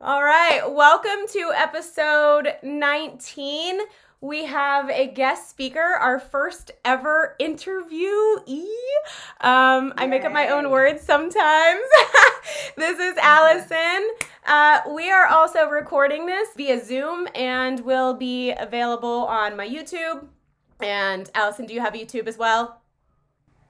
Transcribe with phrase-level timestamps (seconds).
[0.00, 3.80] All right, welcome to episode 19.
[4.20, 8.62] We have a guest speaker, our first ever interviewee.
[9.40, 11.80] Um, I make up my own words sometimes.
[12.76, 14.08] this is Allison.
[14.46, 20.28] Uh, we are also recording this via Zoom and will be available on my YouTube.
[20.80, 22.80] And Allison, do you have YouTube as well?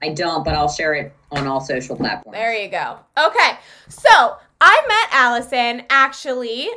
[0.02, 2.36] I don't, but I'll share it on all social platforms.
[2.36, 2.98] There you go.
[3.16, 3.58] Okay,
[3.88, 6.68] so I met Allison actually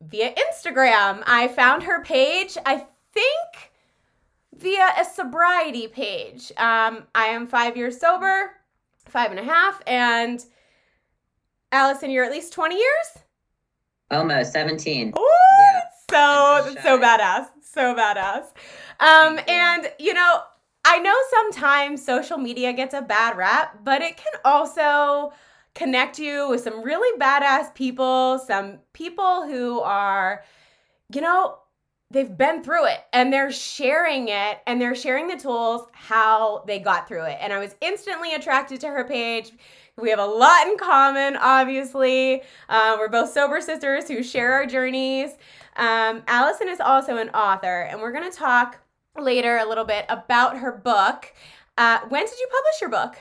[0.00, 1.22] via Instagram.
[1.26, 3.72] I found her page, I think
[4.54, 6.52] via a sobriety page.
[6.56, 8.52] Um, I am five years sober,
[9.06, 10.44] five and a half, and
[11.72, 13.06] Allison, you're at least 20 years?
[14.10, 15.08] Almost 17.
[15.08, 17.46] Ooh, Yeah, so that's so badass.
[17.62, 18.44] So badass.
[19.00, 19.54] Um, Thank you.
[19.54, 20.40] and you know,
[20.84, 25.32] I know sometimes social media gets a bad rap, but it can also
[25.74, 30.44] connect you with some really badass people, some people who are,
[31.12, 31.58] you know,
[32.10, 36.78] they've been through it and they're sharing it and they're sharing the tools how they
[36.78, 37.36] got through it.
[37.40, 39.50] And I was instantly attracted to her page.
[39.96, 42.42] We have a lot in common, obviously.
[42.68, 45.30] Uh, we're both sober sisters who share our journeys.
[45.76, 48.78] Um, Allison is also an author, and we're going to talk
[49.18, 51.32] later a little bit about her book.
[51.78, 53.16] Uh, when did you publish your book?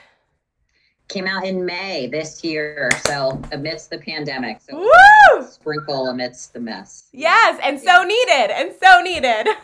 [1.09, 4.59] Came out in May this year, so amidst the pandemic.
[4.61, 5.45] So Woo!
[5.45, 7.09] sprinkle amidst the mess.
[7.11, 9.47] Yes, and so needed, and so needed.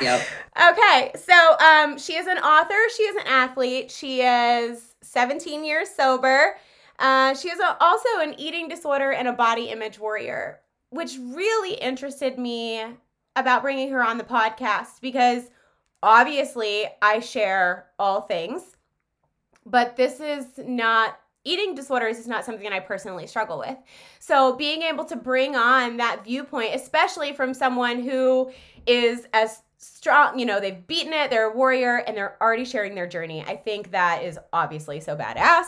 [0.00, 0.26] Yep.
[0.70, 2.76] okay, so um, she is an author.
[2.96, 3.90] She is an athlete.
[3.90, 6.56] She is 17 years sober.
[6.98, 11.74] Uh, she is a, also an eating disorder and a body image warrior, which really
[11.74, 12.84] interested me
[13.36, 15.44] about bringing her on the podcast because
[16.02, 18.76] obviously I share all things,
[19.70, 21.18] but this is not.
[21.44, 23.76] Eating disorders is not something that I personally struggle with.
[24.18, 28.50] So, being able to bring on that viewpoint, especially from someone who
[28.86, 32.94] is as strong, you know, they've beaten it, they're a warrior, and they're already sharing
[32.94, 33.42] their journey.
[33.46, 35.66] I think that is obviously so badass.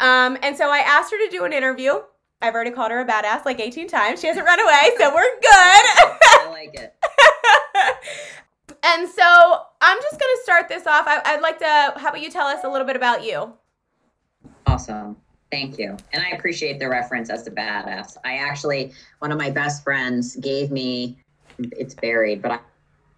[0.00, 2.02] Um, and so I asked her to do an interview.
[2.42, 4.20] I've already called her a badass like 18 times.
[4.20, 5.42] She hasn't run away, so we're good.
[5.48, 6.94] I like it.
[8.82, 11.06] and so I'm just going to start this off.
[11.06, 13.52] I, I'd like to, how about you tell us a little bit about you?
[14.66, 15.16] Awesome.
[15.50, 15.96] Thank you.
[16.12, 18.16] And I appreciate the reference as to badass.
[18.24, 21.18] I actually, one of my best friends gave me,
[21.58, 22.58] it's buried, but I,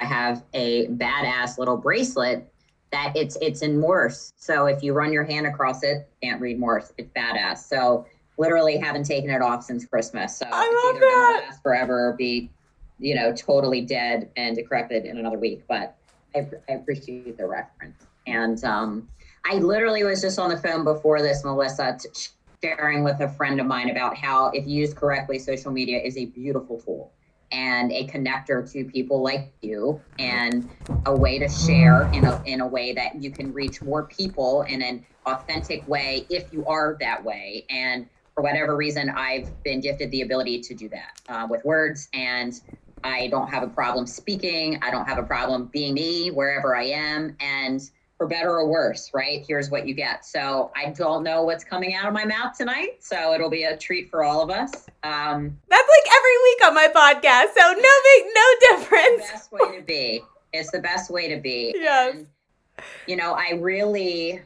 [0.01, 2.51] I have a badass little bracelet
[2.91, 4.33] that it's it's in Morse.
[4.37, 6.93] So if you run your hand across it, can't read Morse.
[6.97, 7.59] It's badass.
[7.59, 8.07] So
[8.39, 10.37] literally haven't taken it off since Christmas.
[10.37, 11.33] So I it's love either that.
[11.37, 12.51] gonna last forever or be,
[12.99, 15.65] you know, totally dead and decrepit in another week.
[15.69, 15.97] But
[16.35, 18.07] I, I appreciate the reference.
[18.27, 19.09] And um,
[19.45, 22.29] I literally was just on the phone before this, Melissa, t-
[22.63, 26.27] sharing with a friend of mine about how, if used correctly, social media is a
[26.27, 27.13] beautiful tool
[27.53, 30.71] and a connector to people like you and
[31.07, 34.63] a way to share in a, in a way that you can reach more people
[34.63, 37.67] in an authentic way if you are that way.
[37.69, 42.09] And for whatever reason, I've been gifted the ability to do that uh, with words
[42.15, 42.53] and
[43.05, 44.81] I don't have a problem speaking.
[44.83, 47.37] I don't have a problem being me wherever I am.
[47.39, 47.81] And
[48.17, 49.45] for better or worse, right?
[49.47, 50.25] Here's what you get.
[50.25, 52.97] So I don't know what's coming out of my mouth tonight.
[53.01, 54.73] So it'll be a treat for all of us.
[55.03, 59.31] Um, That's like every week on my podcast, so no big, no the difference.
[59.31, 60.23] best way to be.
[60.53, 61.75] It's the best way to be.
[61.77, 62.15] Yes.
[62.15, 62.27] And,
[63.07, 64.41] you know, I really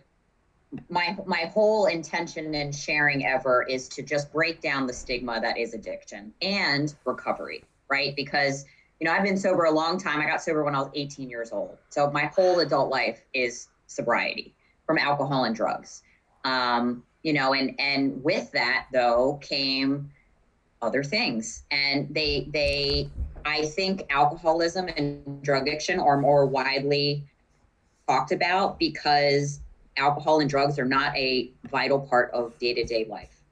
[0.90, 5.56] my my whole intention in sharing ever is to just break down the stigma that
[5.56, 8.14] is addiction and recovery, right?
[8.16, 8.64] Because
[9.00, 10.20] you know, I've been sober a long time.
[10.20, 11.78] I got sober when I was 18 years old.
[11.88, 14.54] So my whole adult life is sobriety
[14.86, 16.02] from alcohol and drugs.
[16.44, 20.10] Um, you know, and and with that though came
[20.82, 21.64] other things.
[21.70, 23.10] And they they
[23.44, 27.24] I think alcoholism and drug addiction are more widely
[28.08, 29.60] talked about because
[29.96, 33.42] alcohol and drugs are not a vital part of day-to-day life.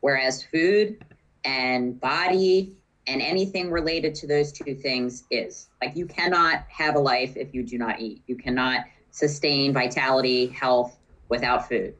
[0.00, 1.04] Whereas food
[1.44, 6.98] and body and anything related to those two things is like you cannot have a
[6.98, 8.22] life if you do not eat.
[8.26, 10.98] You cannot sustain vitality, health
[11.28, 11.94] without food.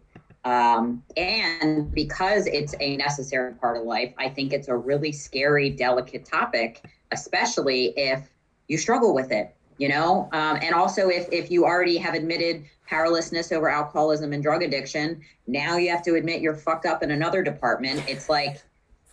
[0.45, 5.71] Um, and because it's a necessary part of life, I think it's a really scary,
[5.71, 8.29] delicate topic, especially if
[8.69, 10.29] you struggle with it, you know?
[10.33, 15.23] Um, and also, if, if you already have admitted powerlessness over alcoholism and drug addiction,
[15.47, 18.03] now you have to admit you're fucked up in another department.
[18.07, 18.63] It's like,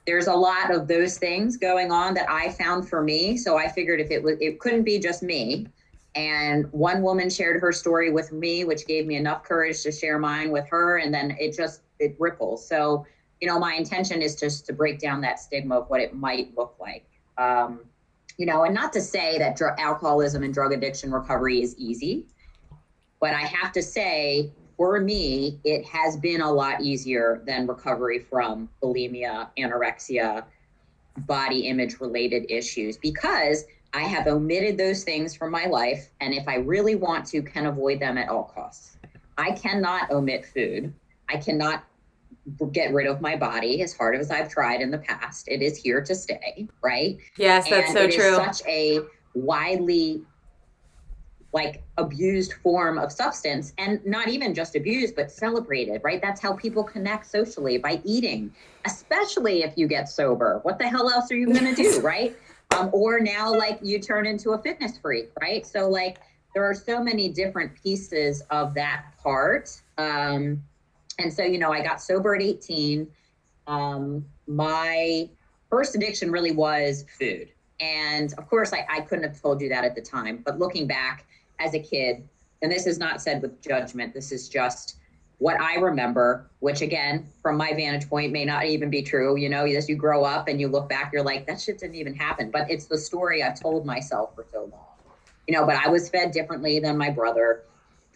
[0.06, 3.38] there's a lot of those things going on that I found for me.
[3.38, 5.68] So I figured if it was, it couldn't be just me.
[6.16, 10.20] And one woman shared her story with me, which gave me enough courage to share
[10.20, 10.98] mine with her.
[10.98, 12.68] And then it just, it ripples.
[12.68, 13.06] So
[13.42, 16.56] you know, my intention is just to break down that stigma of what it might
[16.56, 17.06] look like.
[17.38, 17.82] Um,
[18.38, 22.28] you know, and not to say that dr- alcoholism and drug addiction recovery is easy,
[23.20, 28.18] but I have to say, for me, it has been a lot easier than recovery
[28.18, 30.44] from bulimia, anorexia,
[31.20, 36.10] body image related issues because I have omitted those things from my life.
[36.20, 38.98] And if I really want to, can avoid them at all costs.
[39.38, 40.92] I cannot omit food.
[41.30, 41.84] I cannot
[42.72, 45.48] get rid of my body as hard as I've tried in the past.
[45.48, 47.20] It is here to stay, right?
[47.38, 48.34] Yes, that's and so it true.
[48.34, 49.02] such a
[49.36, 50.24] widely
[51.54, 56.22] like abused form of substance and not even just abused but celebrated right?
[56.22, 58.54] That's how people connect socially by eating
[58.86, 60.60] especially if you get sober.
[60.64, 62.36] What the hell else are you going to do right?
[62.78, 65.66] Um, or now like you turn into a fitness freak right?
[65.66, 66.20] So like
[66.54, 69.82] there are so many different pieces of that part.
[69.98, 70.64] Um,
[71.22, 73.08] and so you know i got sober at 18
[73.68, 75.30] um, my
[75.70, 77.50] first addiction really was food.
[77.80, 80.88] And of course I, I couldn't have told you that at the time but looking
[80.88, 81.26] back
[81.62, 82.28] as a kid,
[82.62, 84.98] and this is not said with judgment, this is just
[85.38, 89.38] what I remember, which again, from my vantage point, may not even be true.
[89.38, 91.96] You know, as you grow up and you look back, you're like, that shit didn't
[91.96, 92.52] even happen.
[92.52, 94.86] But it's the story I've told myself for so long.
[95.48, 97.64] You know, but I was fed differently than my brother.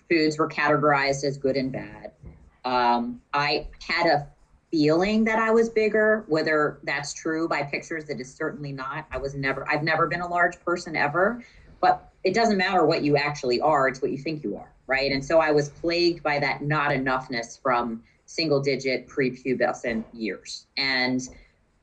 [0.08, 2.12] Foods were categorized as good and bad.
[2.64, 4.28] Um, I had a
[4.70, 6.26] feeling that I was bigger.
[6.28, 9.08] Whether that's true by pictures, it is certainly not.
[9.10, 11.44] I was never, I've never been a large person ever.
[11.82, 15.12] But it doesn't matter what you actually are, it's what you think you are, right?
[15.12, 20.66] And so I was plagued by that not enoughness from single digit prepubescent years.
[20.76, 21.22] And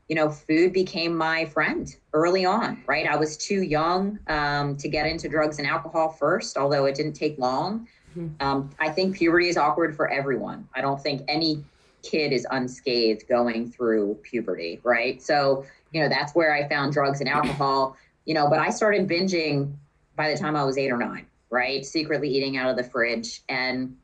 [0.08, 3.06] you know, food became my friend early on, right?
[3.06, 7.14] I was too young um, to get into drugs and alcohol first, although it didn't
[7.14, 7.88] take long.
[8.14, 8.46] Mm-hmm.
[8.46, 10.68] Um, I think puberty is awkward for everyone.
[10.74, 11.64] I don't think any
[12.02, 15.22] kid is unscathed going through puberty, right?
[15.22, 17.96] So, you know, that's where I found drugs and alcohol,
[18.26, 19.72] you know, but I started binging
[20.16, 21.84] by the time I was eight or nine, right?
[21.84, 23.42] Secretly eating out of the fridge.
[23.48, 23.96] And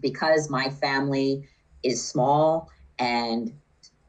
[0.00, 1.48] because my family
[1.82, 3.52] is small and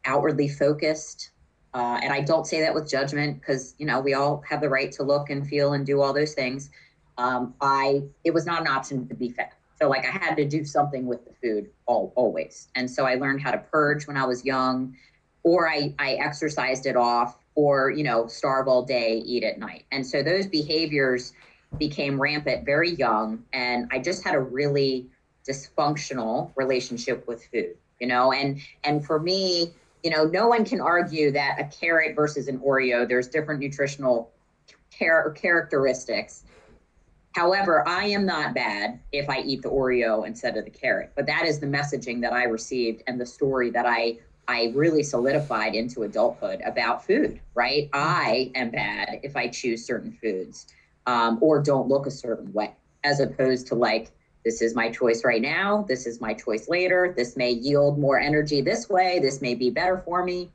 [0.05, 1.31] outwardly focused,
[1.73, 4.69] uh, and I don't say that with judgment because you know we all have the
[4.69, 6.69] right to look and feel and do all those things.
[7.17, 10.45] Um, I it was not an option to be fed, so like I had to
[10.45, 12.67] do something with the food all, always.
[12.75, 14.97] And so I learned how to purge when I was young,
[15.43, 19.85] or I I exercised it off or you know starve all day eat at night.
[19.91, 21.33] And so those behaviors
[21.77, 25.07] became rampant very young and i just had a really
[25.47, 28.33] dysfunctional relationship with food you know?
[28.33, 32.59] And and for me you know no one can argue that a carrot versus an
[32.59, 34.31] oreo there's different nutritional
[34.89, 36.43] char- characteristics.
[37.33, 41.25] However i am not bad if i eat the oreo instead of the carrot but
[41.27, 44.17] that is the messaging that i received and the story that i
[44.47, 47.89] I really solidified into adulthood about food, right?
[47.93, 50.67] I am bad if I choose certain foods
[51.05, 52.73] um, or don't look a certain way,
[53.03, 54.11] as opposed to like,
[54.43, 55.85] this is my choice right now.
[55.87, 57.13] This is my choice later.
[57.15, 59.19] This may yield more energy this way.
[59.19, 60.51] This may be better for me.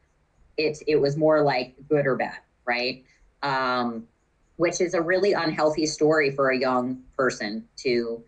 [0.56, 3.04] It, it was more like good or bad, right?
[3.42, 4.08] Um,
[4.56, 8.22] which is a really unhealthy story for a young person to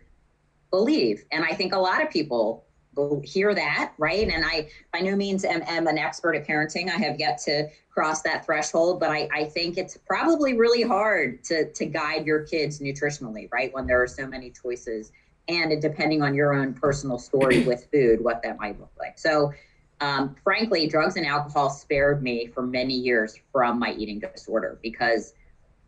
[0.71, 1.25] believe.
[1.33, 2.65] And I think a lot of people
[3.25, 4.29] hear that, right?
[4.29, 6.89] And I by no means am, am, an expert at parenting.
[6.89, 11.43] I have yet to cross that threshold, but I, I think it's probably really hard
[11.45, 13.73] to to guide your kids nutritionally, right?
[13.73, 15.13] When there are so many choices
[15.49, 19.19] and depending on your own personal story with food, what that might look like.
[19.19, 19.53] So
[20.01, 25.35] um, frankly, drugs and alcohol spared me for many years from my eating disorder because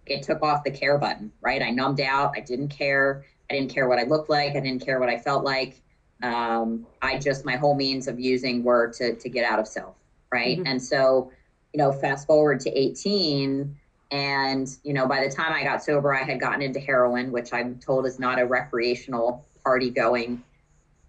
[0.07, 1.63] it took off the care button, right?
[1.63, 2.33] I numbed out.
[2.35, 3.25] I didn't care.
[3.49, 4.57] I didn't care what I looked like.
[4.57, 5.83] I didn't care what I felt like
[6.23, 9.97] um, I just my whole means of using were to to get out of self,
[10.33, 10.59] right?
[10.59, 10.67] Mm-hmm.
[10.67, 11.31] And so,
[11.73, 13.77] you know, fast forward to 18,
[14.11, 17.53] and you know, by the time I got sober, I had gotten into heroin, which
[17.53, 20.43] I'm told is not a recreational party going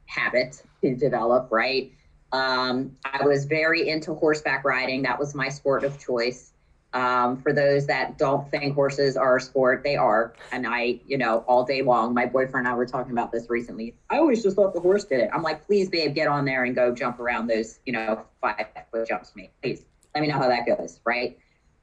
[0.06, 1.92] habit to develop, right?
[2.34, 5.02] Um, I was very into horseback riding.
[5.02, 6.54] That was my sport of choice.
[6.94, 10.34] Um, for those that don't think horses are a sport, they are.
[10.52, 13.50] And I, you know, all day long, my boyfriend and I were talking about this
[13.50, 13.96] recently.
[14.10, 15.30] I always just thought the horse did it.
[15.34, 18.66] I'm like, please, babe, get on there and go jump around those, you know, five
[18.92, 19.52] foot jumps me.
[19.62, 21.00] Please let me know how that goes.
[21.06, 21.38] Right.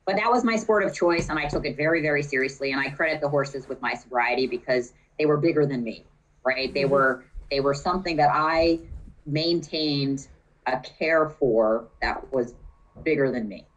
[0.05, 1.31] But that was my sport of choice.
[1.31, 2.73] And I took it very, very seriously.
[2.73, 6.05] And I credit the horses with my sobriety because they were bigger than me.
[6.45, 6.73] Right.
[6.73, 6.93] They mm-hmm.
[6.93, 8.81] were, they were something that I
[9.25, 10.29] maintained
[10.67, 12.55] a care for that was
[13.03, 13.68] bigger than me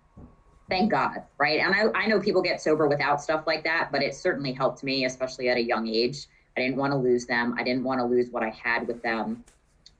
[0.72, 1.60] thank God, right?
[1.60, 4.84] And I, I know people get sober without stuff like that, but it certainly helped
[4.84, 6.28] me, especially at a young age.
[6.56, 7.54] I didn't want to lose them.
[7.58, 9.44] I didn't want to lose what I had with them.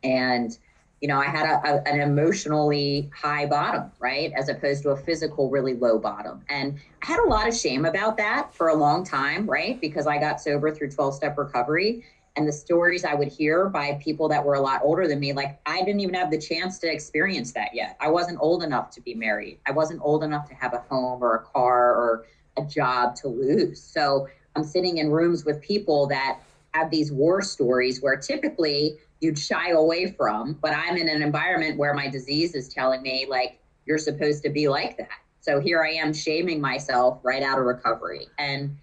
[0.04, 0.58] And
[1.02, 4.32] you know, I had a, a, an emotionally high bottom, right?
[4.38, 6.46] As opposed to a physical, really low bottom.
[6.48, 9.82] And I had a lot of shame about that for a long time, right?
[9.82, 12.06] Because I got sober through 12 step recovery.
[12.38, 15.34] And the stories I would hear by people that were a lot older than me,
[15.34, 17.98] like I didn't even have the chance to experience that yet.
[18.00, 19.60] I wasn't old enough to be married.
[19.68, 22.26] I wasn't old enough to have a home or a car or
[22.58, 23.82] a job to lose.
[23.82, 26.40] So I'm sitting in rooms with people that
[26.74, 30.54] have these war stories where typically you'd shy away from.
[30.62, 34.50] But I'm in an environment where my disease is telling me, like, you're supposed to
[34.50, 35.10] be like that.
[35.42, 38.28] So here I am shaming myself right out of recovery.
[38.38, 38.78] And,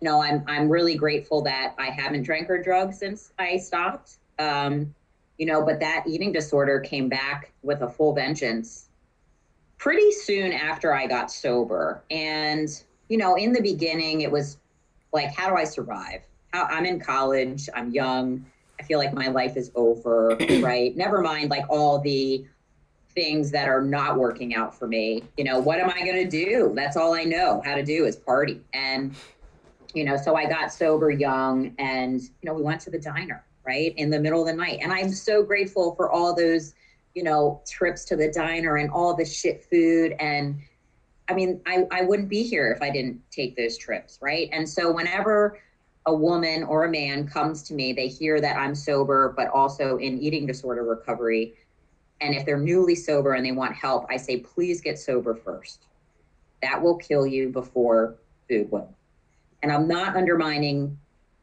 [0.00, 4.18] you know, I'm, I'm really grateful that I haven't drank or drugged since I stopped.
[4.38, 4.94] Um,
[5.38, 8.88] you know, but that eating disorder came back with a full vengeance
[9.78, 12.02] pretty soon after I got sober.
[12.10, 12.68] And,
[13.08, 14.58] you know, in the beginning, it was
[15.12, 16.22] like, how do I survive?
[16.52, 18.44] How, I'm in college, I'm young
[18.80, 20.96] I feel like my life is over, right?
[20.96, 22.46] Never mind like all the
[23.14, 25.22] things that are not working out for me.
[25.36, 26.72] You know, what am I going to do?
[26.74, 28.62] That's all I know how to do is party.
[28.72, 29.14] And,
[29.94, 33.44] you know, so I got sober young and, you know, we went to the diner,
[33.64, 33.94] right?
[33.96, 34.80] In the middle of the night.
[34.82, 36.74] And I'm so grateful for all those,
[37.14, 40.14] you know, trips to the diner and all the shit food.
[40.20, 40.60] And
[41.28, 44.48] I mean, I, I wouldn't be here if I didn't take those trips, right?
[44.52, 45.60] And so whenever,
[46.06, 49.98] a woman or a man comes to me, they hear that I'm sober, but also
[49.98, 51.54] in eating disorder recovery.
[52.20, 55.86] And if they're newly sober and they want help, I say, please get sober first.
[56.62, 58.16] That will kill you before
[58.48, 58.92] food will.
[59.62, 60.98] And I'm not undermining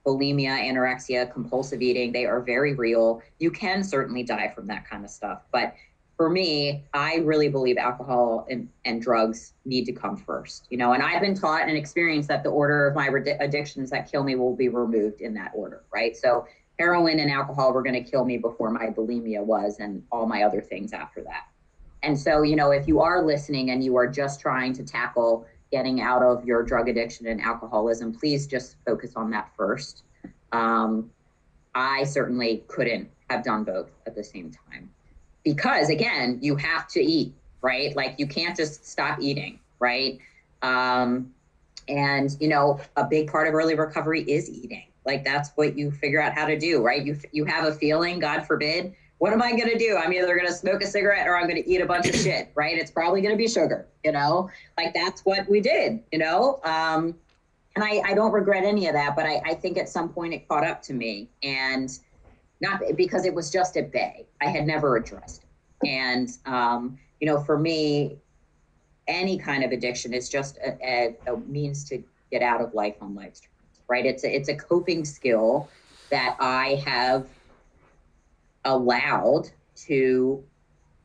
[0.06, 2.12] bulimia, anorexia, compulsive eating.
[2.12, 3.22] They are very real.
[3.40, 5.42] You can certainly die from that kind of stuff.
[5.52, 5.76] But
[6.16, 10.94] for me, I really believe alcohol and, and drugs need to come first, you know,
[10.94, 13.08] and I've been taught and experienced that the order of my
[13.40, 16.18] addictions that kill me will be removed in that order, right?
[16.18, 16.48] So
[16.80, 20.42] heroin and alcohol were going to kill me before my bulimia was and all my
[20.42, 21.48] other things after that.
[22.02, 25.46] And so, you know, if you are listening and you are just trying to tackle
[25.72, 30.04] getting out of your drug addiction and alcoholism, please just focus on that first.
[30.52, 31.10] Um,
[31.76, 34.90] I certainly couldn't have done both at the same time
[35.44, 37.96] because again, you have to eat, right?
[37.96, 40.20] Like you can't just stop eating, right?
[40.62, 41.34] Um,
[41.88, 44.84] and you know, a big part of early recovery is eating.
[45.06, 47.06] Like that's what you figure out how to do, right?
[47.06, 49.98] You you have a feeling, God forbid, what am I going to do?
[49.98, 52.16] I'm either going to smoke a cigarette or I'm going to eat a bunch of
[52.16, 52.78] shit, right?
[52.78, 54.50] It's probably going to be sugar, you know?
[54.78, 56.60] Like that's what we did, you know?
[56.64, 57.16] Um,
[57.76, 60.34] and I, I don't regret any of that, but I, I think at some point
[60.34, 61.30] it caught up to me.
[61.44, 61.98] And
[62.60, 64.26] not because it was just at bay.
[64.42, 65.88] I had never addressed it.
[65.88, 68.18] And, um, you know, for me,
[69.08, 72.96] any kind of addiction is just a, a, a means to get out of life
[73.02, 74.06] on life's terms, right?
[74.06, 75.70] It's a, it's a coping skill
[76.10, 77.28] that I have
[78.68, 79.50] allowed
[79.88, 80.44] to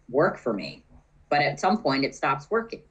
[0.08, 0.82] work for me.
[1.28, 2.82] But at some point, it stops working.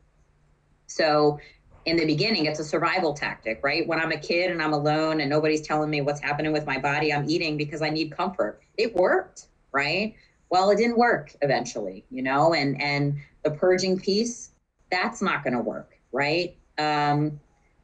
[0.88, 1.40] So
[1.86, 3.86] in the beginning, it's a survival tactic, right?
[3.88, 6.80] When I'm a kid and I'm alone and nobody's telling me what's happening with my
[6.80, 8.62] body, I'm eating because I need comfort.
[8.78, 10.16] It worked, right?
[10.50, 14.52] Well, it didn't work eventually, you know, and and the purging piece,
[14.92, 16.56] that's not going to work, right?
[16.78, 17.40] Um,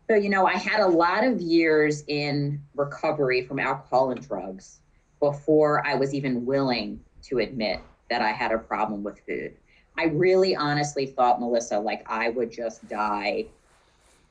[0.10, 4.80] so, you know, I had a lot of years in recovery from alcohol and drugs
[5.20, 9.54] before I was even willing to admit that I had a problem with food.
[9.98, 13.48] I really honestly thought, Melissa, like I would just die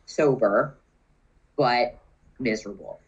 [0.06, 0.76] sober,
[1.56, 1.98] but
[2.38, 3.00] miserable.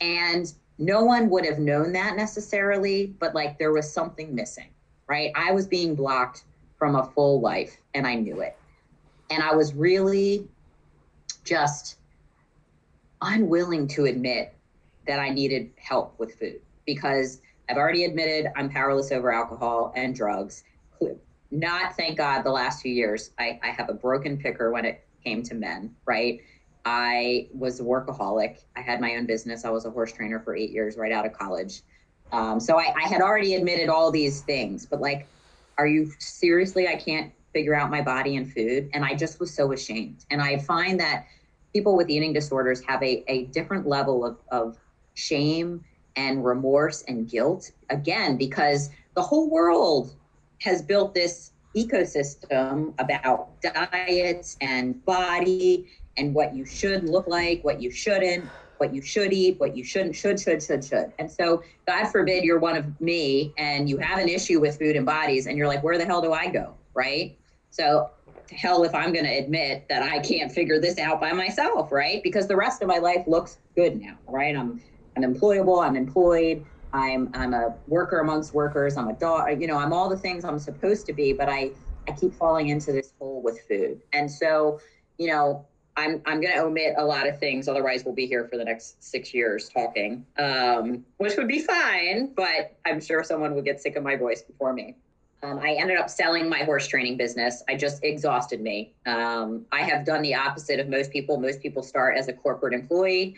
[0.00, 4.68] And no one would have known that necessarily, but like there was something missing,
[5.06, 5.30] right?
[5.34, 6.44] I was being blocked
[6.78, 8.56] from a full life and I knew it.
[9.30, 10.48] And I was really
[11.44, 11.98] just
[13.20, 14.54] unwilling to admit
[15.06, 20.14] that I needed help with food because I've already admitted I'm powerless over alcohol and
[20.14, 20.64] drugs.
[21.50, 23.30] Not, thank God, the last few years.
[23.38, 26.40] I, I have a broken picker when it came to men, right?
[26.86, 28.60] I was a workaholic.
[28.74, 29.66] I had my own business.
[29.66, 31.82] I was a horse trainer for eight years right out of college.
[32.32, 35.28] Um, so I, I had already admitted all these things, but like,
[35.76, 36.88] are you seriously?
[36.88, 38.88] I can't figure out my body and food.
[38.94, 40.24] And I just was so ashamed.
[40.30, 41.26] And I find that
[41.74, 44.78] people with eating disorders have a, a different level of, of
[45.12, 45.84] shame
[46.18, 50.16] and remorse and guilt, again, because the whole world
[50.60, 57.80] has built this ecosystem about diets and body and what you should look like, what
[57.80, 58.44] you shouldn't,
[58.78, 61.12] what you should eat, what you shouldn't, should, should, should, should.
[61.20, 64.96] And so, God forbid you're one of me and you have an issue with food
[64.96, 66.74] and bodies and you're like, where the hell do I go?
[66.94, 67.38] Right.
[67.70, 68.10] So,
[68.50, 72.20] hell if I'm going to admit that I can't figure this out by myself, right?
[72.24, 74.56] Because the rest of my life looks good now, right?
[74.56, 74.80] I'm
[75.24, 78.96] I'm employable, I'm employed, I'm I'm a worker amongst workers.
[78.96, 79.60] I'm a dog.
[79.60, 81.72] You know, I'm all the things I'm supposed to be, but I
[82.06, 84.00] I keep falling into this hole with food.
[84.12, 84.80] And so,
[85.18, 87.68] you know, I'm I'm going to omit a lot of things.
[87.68, 92.32] Otherwise, we'll be here for the next six years talking, um, which would be fine.
[92.34, 94.96] But I'm sure someone would get sick of my voice before me.
[95.42, 97.62] Um, I ended up selling my horse training business.
[97.68, 98.92] I just exhausted me.
[99.06, 101.38] Um, I have done the opposite of most people.
[101.38, 103.36] Most people start as a corporate employee,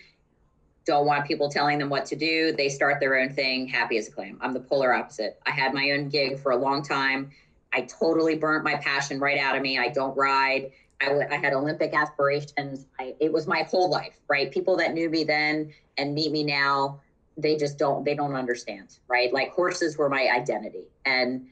[0.86, 2.52] don't want people telling them what to do.
[2.52, 4.38] They start their own thing, happy as a clam.
[4.40, 5.40] I'm the polar opposite.
[5.46, 7.30] I had my own gig for a long time.
[7.72, 9.78] I totally burnt my passion right out of me.
[9.78, 10.72] I don't ride.
[11.00, 12.86] I, w- I had Olympic aspirations.
[12.98, 14.50] I, it was my whole life, right?
[14.50, 17.00] People that knew me then and meet me now,
[17.36, 19.32] they just don't, they don't understand, right?
[19.32, 21.46] Like horses were my identity and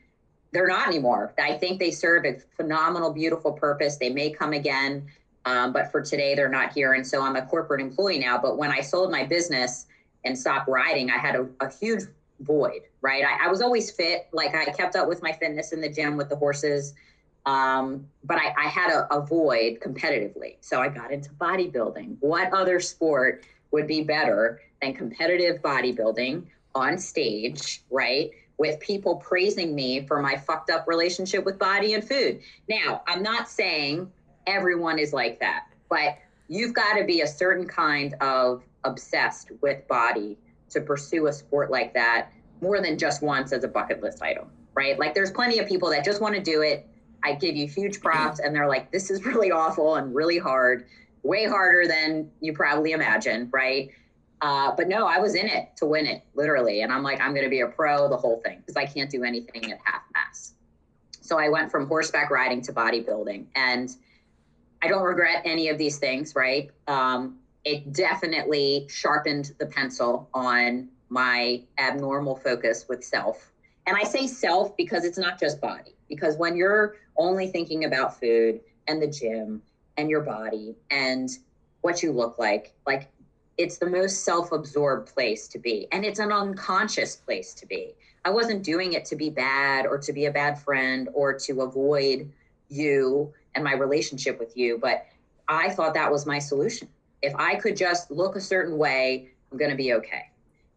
[0.52, 1.34] they're not anymore.
[1.38, 3.96] I think they serve a phenomenal, beautiful purpose.
[3.96, 5.06] They may come again,
[5.48, 6.92] um, but for today, they're not here.
[6.92, 8.36] And so I'm a corporate employee now.
[8.36, 9.86] But when I sold my business
[10.24, 12.02] and stopped riding, I had a, a huge
[12.40, 13.24] void, right?
[13.24, 14.28] I, I, was always fit.
[14.32, 16.92] Like I kept up with my fitness in the gym with the horses.
[17.46, 20.56] Um, but I, I had a, a void competitively.
[20.60, 22.18] So I got into bodybuilding.
[22.20, 28.30] What other sport would be better than competitive bodybuilding on stage, right?
[28.58, 32.40] With people praising me for my fucked up relationship with body and food.
[32.68, 34.12] Now, I'm not saying
[34.48, 39.86] everyone is like that, but you've got to be a certain kind of obsessed with
[39.86, 40.38] body
[40.70, 44.48] to pursue a sport like that more than just once as a bucket list item,
[44.74, 44.98] right?
[44.98, 46.88] Like there's plenty of people that just want to do it.
[47.22, 50.86] I give you huge props and they're like, this is really awful and really hard,
[51.22, 53.90] way harder than you probably imagine, right?
[54.40, 56.82] Uh, but no, I was in it to win it, literally.
[56.82, 59.10] And I'm like, I'm going to be a pro, the whole thing, because I can't
[59.10, 60.54] do anything at half mass.
[61.20, 63.46] So I went from horseback riding to bodybuilding.
[63.56, 63.90] And
[64.82, 66.70] I don't regret any of these things, right?
[66.86, 73.50] Um, it definitely sharpened the pencil on my abnormal focus with self.
[73.86, 78.20] And I say self because it's not just body, because when you're only thinking about
[78.20, 79.62] food and the gym
[79.96, 81.30] and your body and
[81.80, 83.10] what you look like, like
[83.56, 85.88] it's the most self absorbed place to be.
[85.90, 87.94] And it's an unconscious place to be.
[88.24, 91.62] I wasn't doing it to be bad or to be a bad friend or to
[91.62, 92.30] avoid
[92.68, 95.06] you and my relationship with you, but
[95.48, 96.88] I thought that was my solution
[97.22, 100.30] if I could just look a certain way, I'm going to be okay.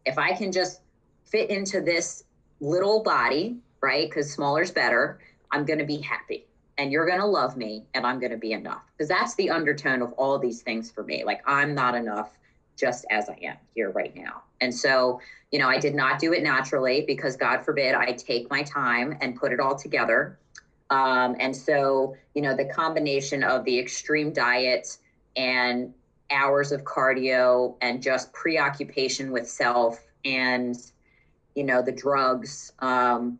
[0.04, 0.80] If I can just
[1.24, 2.24] fit into this
[2.60, 4.08] little body, right?
[4.08, 6.46] Because smaller is better, I'm going to be happy
[6.78, 8.82] and you're going to love me and I'm going to be enough.
[8.96, 11.24] Because that's the undertone of all these things for me.
[11.24, 12.38] Like, I'm not enough
[12.76, 14.42] just as I am here right now.
[14.60, 18.50] And so, you know, I did not do it naturally because God forbid I take
[18.50, 20.38] my time and put it all together.
[20.92, 24.98] Um, and so, you know, the combination of the extreme diet
[25.36, 25.94] and
[26.30, 30.76] hours of cardio and just preoccupation with self and
[31.54, 33.38] you know the drugs um,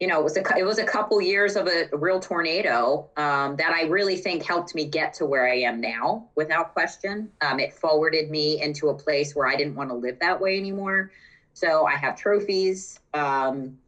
[0.00, 3.54] you know it was a it was a couple years of a, real tornado um,
[3.56, 7.30] that I really think helped me get to where I am now without question.
[7.42, 10.56] Um, it forwarded me into a place where I didn't want to live that way
[10.56, 11.12] anymore.
[11.52, 12.98] So I have trophies.
[13.14, 13.78] Um,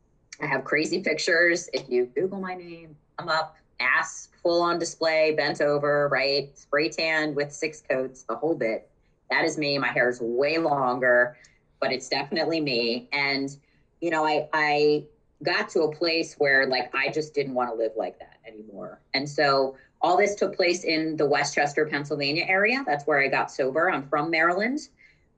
[0.43, 1.71] I have crazy pictures.
[1.73, 6.51] If you Google my name, I'm up ass full on display, bent over, right?
[6.59, 8.91] Spray tan with six coats, the whole bit.
[9.31, 9.79] That is me.
[9.79, 11.37] My hair is way longer,
[11.81, 13.09] but it's definitely me.
[13.13, 13.57] And,
[14.01, 15.05] you know, I, I
[15.45, 19.01] got to a place where like I just didn't want to live like that anymore.
[19.15, 22.83] And so all this took place in the West Chester, Pennsylvania area.
[22.85, 23.91] That's where I got sober.
[23.91, 24.81] I'm from Maryland.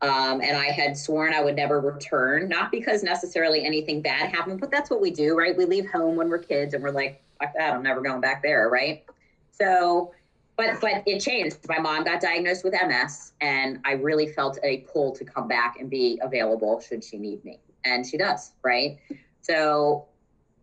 [0.04, 4.60] Um, and I had sworn I would never return, not because necessarily anything bad happened,
[4.60, 5.56] but that's what we do, right?
[5.56, 8.42] We leave home when we're kids and we're like, fuck that, I'm never going back
[8.42, 9.04] there, right?
[9.50, 10.12] So,
[10.56, 11.56] but but it changed.
[11.68, 15.78] My mom got diagnosed with MS, and I really felt a pull to come back
[15.80, 18.98] and be available should she need me, and she does, right?
[19.40, 20.06] So,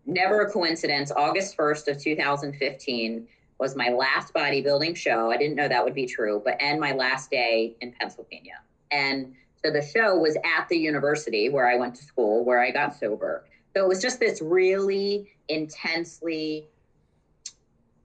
[0.05, 1.11] never a coincidence.
[1.11, 3.27] August first of 2015
[3.59, 5.31] was my last bodybuilding show.
[5.31, 8.59] I didn't know that would be true, but and my last day in Pennsylvania,
[8.91, 12.71] and so the show was at the university where I went to school, where I
[12.71, 13.45] got sober.
[13.75, 16.67] So it was just this really intensely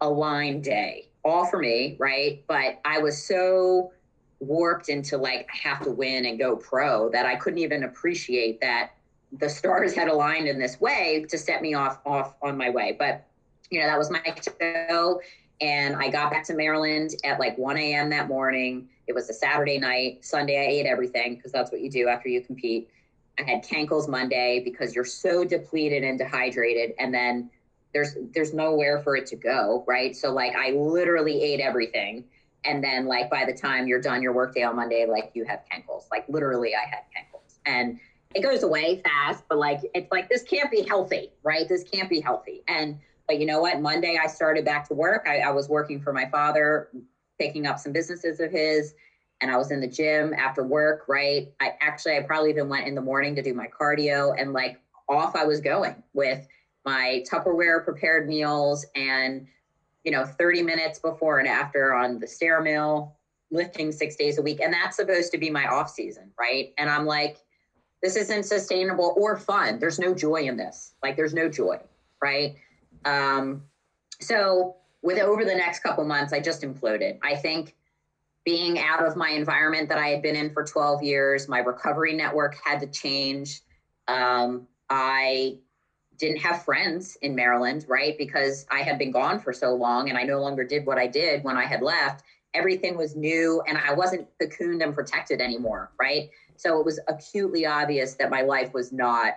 [0.01, 2.45] aligned day, all for me, right?
[2.47, 3.93] But I was so
[4.41, 8.61] warped into like, I have to win and go pro that I couldn't even appreciate
[8.61, 8.91] that
[9.33, 12.95] the stars had aligned in this way to set me off off on my way.
[12.99, 13.27] But
[13.71, 14.23] you know, that was my
[14.79, 15.21] show.
[15.61, 18.11] And I got back to Maryland at like 1 a.m.
[18.11, 18.89] that morning.
[19.07, 20.25] It was a Saturday night.
[20.25, 22.91] Sunday, I ate everything because that's what you do after you compete.
[23.39, 27.51] I had cankles Monday because you're so depleted and dehydrated, and then
[27.93, 30.17] there's there's nowhere for it to go, right?
[30.17, 32.25] So like I literally ate everything,
[32.65, 35.63] and then like by the time you're done your workday on Monday, like you have
[35.73, 36.05] cankles.
[36.11, 38.01] Like literally, I had cankles, and
[38.35, 41.69] it goes away fast, but like it's like this can't be healthy, right?
[41.69, 42.63] This can't be healthy.
[42.69, 43.81] And but you know what?
[43.81, 45.27] Monday I started back to work.
[45.29, 46.89] I, I was working for my father,
[47.39, 48.95] picking up some businesses of his,
[49.41, 51.53] and I was in the gym after work, right?
[51.61, 54.81] I actually I probably even went in the morning to do my cardio and like
[55.09, 56.47] off I was going with
[56.85, 59.47] my Tupperware prepared meals and
[60.05, 63.17] you know 30 minutes before and after on the stair mill
[63.51, 64.61] lifting six days a week.
[64.61, 66.73] And that's supposed to be my off season right?
[66.79, 67.39] And i'm like
[68.03, 69.79] this isn't sustainable or fun.
[69.79, 70.93] There's no joy in this.
[71.03, 71.79] Like there's no joy
[72.23, 72.57] right?
[73.05, 73.63] Um
[74.21, 77.75] so with over the next couple months i just imploded i think
[78.45, 82.15] being out of my environment that i had been in for 12 years my recovery
[82.15, 83.61] network had to change
[84.09, 85.59] um, i
[86.19, 88.17] didn't have friends in Maryland, right?
[88.17, 91.07] Because I had been gone for so long and I no longer did what I
[91.07, 92.25] did when I had left.
[92.55, 96.31] Everything was new and I wasn't cocooned and protected anymore, right?
[96.57, 99.35] So it was acutely obvious that my life was not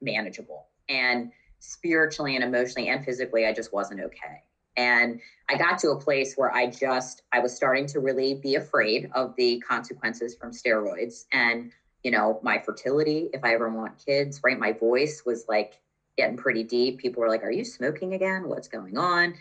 [0.00, 0.66] manageable.
[0.88, 4.42] And spiritually and emotionally and physically, I just wasn't okay.
[4.76, 8.54] And I got to a place where I just, I was starting to really be
[8.54, 14.04] afraid of the consequences from steroids and, you know, my fertility, if I ever want
[14.04, 14.58] kids, right?
[14.58, 15.80] My voice was like,
[16.20, 16.98] getting pretty deep.
[16.98, 18.48] People were like, Are you smoking again?
[18.48, 19.34] What's going on?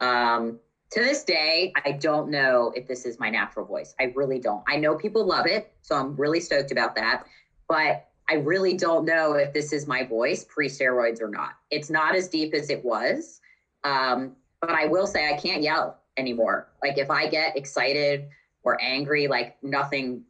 [0.00, 0.58] Um,
[0.92, 3.94] to this day, I don't know if this is my natural voice.
[3.98, 4.62] I really don't.
[4.68, 5.72] I know people love it.
[5.82, 7.24] So I'm really stoked about that.
[7.68, 11.54] But I really don't know if this is my voice pre steroids or not.
[11.70, 13.40] It's not as deep as it was.
[13.82, 16.68] Um, but I will say I can't yell anymore.
[16.82, 18.28] Like if I get excited
[18.62, 20.22] or angry, like nothing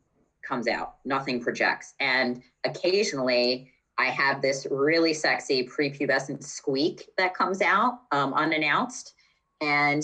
[0.42, 1.94] comes out, nothing projects.
[2.00, 9.14] And occasionally, I have this really sexy prepubescent squeak that comes out um, unannounced.
[9.60, 10.02] And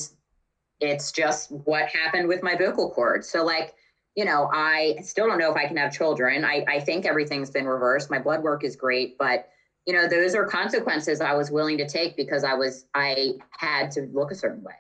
[0.81, 3.29] it's just what happened with my vocal cords.
[3.29, 3.75] So, like,
[4.17, 6.45] you know, I still don't know if I can have children.
[6.45, 8.11] I, I think everything's been reversed.
[8.11, 9.49] My blood work is great, but
[9.87, 13.91] you know, those are consequences I was willing to take because I was I had
[13.93, 14.75] to look a certain way.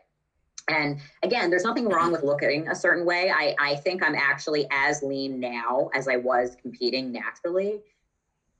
[0.69, 3.33] And again, there's nothing wrong with looking a certain way.
[3.35, 7.81] I, I think I'm actually as lean now as I was competing naturally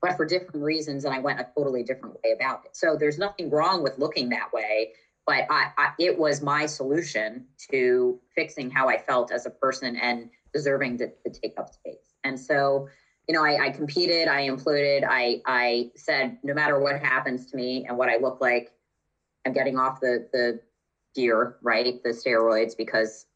[0.03, 3.19] but for different reasons and i went a totally different way about it so there's
[3.19, 4.93] nothing wrong with looking that way
[5.25, 9.97] but I, I, it was my solution to fixing how i felt as a person
[9.97, 12.89] and deserving to, to take up space and so
[13.33, 17.57] you know I, I competed i imploded i i said no matter what happens to
[17.57, 18.73] me and what i look like
[19.47, 20.61] i'm getting off the the
[21.15, 23.27] gear right the steroids because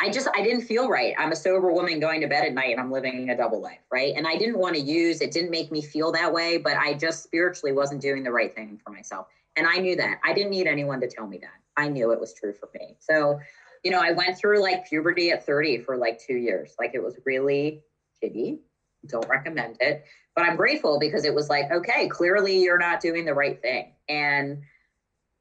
[0.00, 1.14] I just I didn't feel right.
[1.16, 3.78] I'm a sober woman going to bed at night and I'm living a double life,
[3.92, 4.12] right?
[4.16, 6.94] And I didn't want to use it didn't make me feel that way, but I
[6.94, 9.28] just spiritually wasn't doing the right thing for myself.
[9.54, 10.18] And I knew that.
[10.24, 11.54] I didn't need anyone to tell me that.
[11.76, 12.96] I knew it was true for me.
[12.98, 13.38] So,
[13.84, 16.74] you know, I went through like puberty at 30 for like 2 years.
[16.76, 17.84] Like it was really
[18.20, 18.58] shitty.
[19.06, 20.04] Don't recommend it.
[20.34, 23.92] But I'm grateful because it was like, okay, clearly you're not doing the right thing.
[24.08, 24.62] And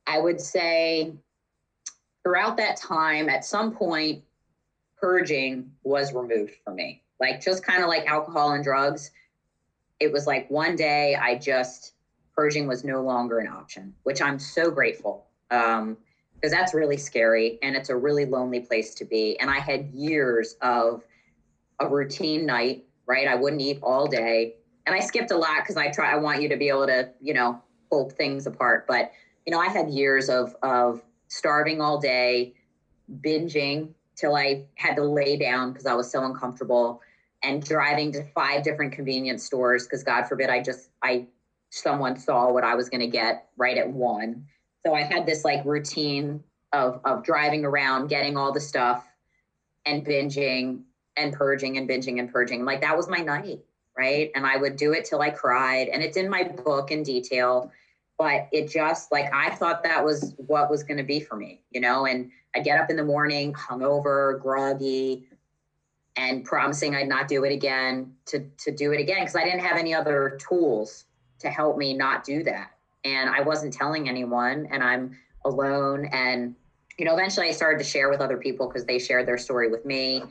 [0.06, 1.14] I would say
[2.24, 4.24] throughout that time at some point
[5.00, 7.02] purging was removed for me.
[7.20, 9.12] Like just kind of like alcohol and drugs.
[10.00, 11.94] It was like one day I just
[12.36, 15.26] purging was no longer an option, which I'm so grateful.
[15.52, 15.98] Um,
[16.44, 19.40] because that's really scary and it's a really lonely place to be.
[19.40, 21.02] And I had years of
[21.80, 23.28] a routine night, right?
[23.28, 24.56] I wouldn't eat all day.
[24.86, 27.10] And I skipped a lot because I try I want you to be able to,
[27.22, 28.86] you know, pull things apart.
[28.88, 29.12] But
[29.46, 32.54] you know, I had years of of starving all day,
[33.22, 37.02] binging, till I had to lay down because I was so uncomfortable
[37.44, 41.28] and driving to five different convenience stores because God forbid I just I
[41.70, 44.46] someone saw what I was to get right at one.
[44.86, 49.06] So I had this like routine of of driving around, getting all the stuff
[49.86, 50.84] and binging
[51.18, 52.66] and purging and binging and purging.
[52.66, 53.60] Like that was my night,
[53.98, 54.32] right?
[54.36, 57.72] And I would do it till I cried and it's in my book in detail,
[58.18, 61.62] but it just like I thought that was what was going to be for me,
[61.72, 65.28] you know, and I'd get up in the morning, hungover, groggy,
[66.16, 69.62] and promising I'd not do it again to to do it again because I didn't
[69.62, 71.06] have any other tools
[71.40, 72.72] to help me not do that.
[73.04, 76.06] And I wasn't telling anyone, and I'm alone.
[76.06, 76.56] And
[76.98, 79.70] you know, eventually I started to share with other people because they shared their story
[79.70, 80.24] with me,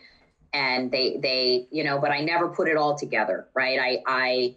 [0.53, 3.79] and they they you know, but I never put it all together, right?
[3.81, 4.57] I I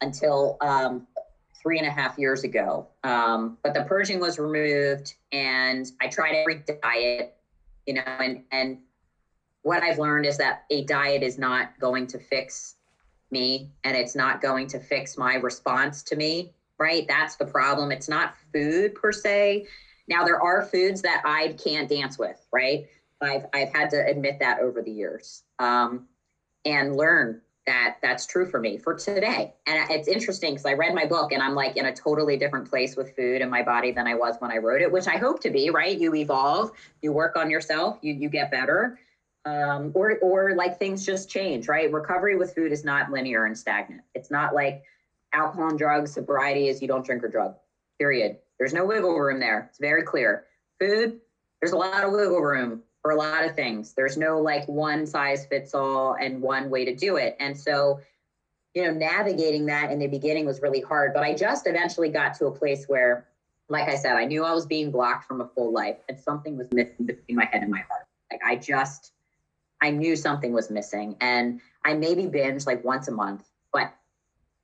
[0.00, 1.06] until um,
[1.64, 2.86] three and a half years ago.
[3.02, 7.36] Um, but the purging was removed, and I tried every diet,
[7.86, 8.78] you know, and and
[9.62, 12.76] what I've learned is that a diet is not going to fix
[13.30, 16.52] me, and it's not going to fix my response to me.
[16.78, 17.06] Right?
[17.08, 17.92] That's the problem.
[17.92, 19.66] It's not food per se.
[20.06, 22.36] Now there are foods that I can't dance with.
[22.52, 22.86] Right?
[23.24, 26.06] I've I've had to admit that over the years, um,
[26.64, 29.54] and learn that that's true for me for today.
[29.66, 32.68] And it's interesting because I read my book and I'm like in a totally different
[32.68, 35.16] place with food and my body than I was when I wrote it, which I
[35.16, 35.98] hope to be, right?
[35.98, 38.98] You evolve, you work on yourself, you you get better.
[39.46, 41.92] Um, or or like things just change, right?
[41.92, 44.02] Recovery with food is not linear and stagnant.
[44.14, 44.82] It's not like
[45.32, 47.54] alcohol and drugs, sobriety is you don't drink or drug.
[47.98, 48.38] Period.
[48.58, 49.66] There's no wiggle room there.
[49.68, 50.44] It's very clear.
[50.80, 51.20] Food,
[51.60, 53.92] there's a lot of wiggle room for a lot of things.
[53.92, 57.36] There's no like one size fits all and one way to do it.
[57.38, 58.00] And so,
[58.72, 62.32] you know, navigating that in the beginning was really hard, but I just eventually got
[62.38, 63.26] to a place where,
[63.68, 66.56] like I said, I knew I was being blocked from a full life and something
[66.56, 68.06] was missing between my head and my heart.
[68.32, 69.12] Like I just,
[69.82, 71.14] I knew something was missing.
[71.20, 73.92] And I maybe binge like once a month, but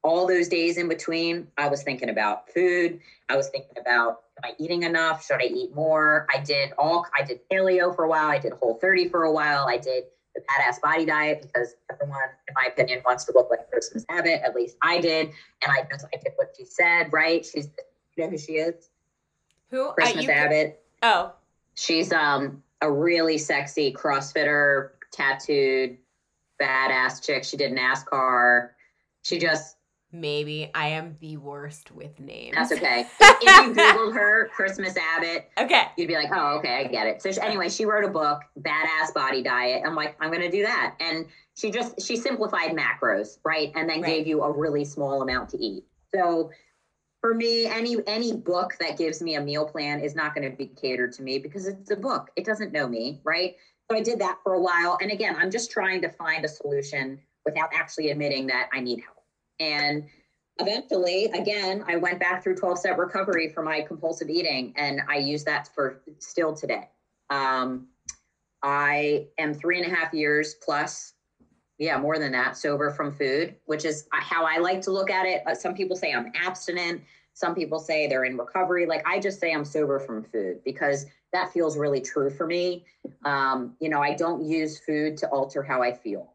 [0.02, 3.00] all those days in between, I was thinking about food.
[3.28, 5.24] I was thinking about am I eating enough?
[5.24, 6.26] Should I eat more?
[6.34, 8.28] I did all I did paleo for a while.
[8.28, 9.66] I did whole 30 for a while.
[9.68, 13.68] I did the badass body diet because everyone, in my opinion, wants to look like
[13.70, 14.40] Christmas Abbott.
[14.44, 15.28] At least I did.
[15.62, 17.44] And I just I did what she said, right?
[17.44, 17.68] She's
[18.16, 18.88] you know who she is?
[19.70, 19.92] Who?
[19.92, 20.82] Christmas uh, Abbott.
[21.02, 21.32] Oh.
[21.74, 25.98] She's um a really sexy CrossFitter, tattooed,
[26.60, 27.44] badass chick.
[27.44, 28.70] She did NASCAR.
[29.22, 29.76] She just
[30.12, 32.56] Maybe I am the worst with names.
[32.56, 33.06] That's okay.
[33.20, 37.22] if, you Googled her, Christmas Abbott, okay, you'd be like, oh, okay, I get it.
[37.22, 39.84] So she, anyway, she wrote a book, Badass Body Diet.
[39.86, 43.88] I'm like, I'm going to do that, and she just she simplified macros, right, and
[43.88, 44.16] then right.
[44.16, 45.84] gave you a really small amount to eat.
[46.12, 46.50] So
[47.20, 50.56] for me, any any book that gives me a meal plan is not going to
[50.56, 52.30] be catered to me because it's a book.
[52.34, 53.54] It doesn't know me, right?
[53.88, 56.48] So I did that for a while, and again, I'm just trying to find a
[56.48, 59.19] solution without actually admitting that I need help.
[59.60, 60.08] And
[60.58, 65.18] eventually, again, I went back through 12 step recovery for my compulsive eating, and I
[65.18, 66.88] use that for still today.
[67.28, 67.88] Um,
[68.62, 71.12] I am three and a half years plus,
[71.78, 75.26] yeah, more than that, sober from food, which is how I like to look at
[75.26, 75.42] it.
[75.46, 77.02] Uh, some people say I'm abstinent.
[77.34, 78.86] Some people say they're in recovery.
[78.86, 82.84] Like I just say I'm sober from food because that feels really true for me.
[83.24, 86.34] Um, you know, I don't use food to alter how I feel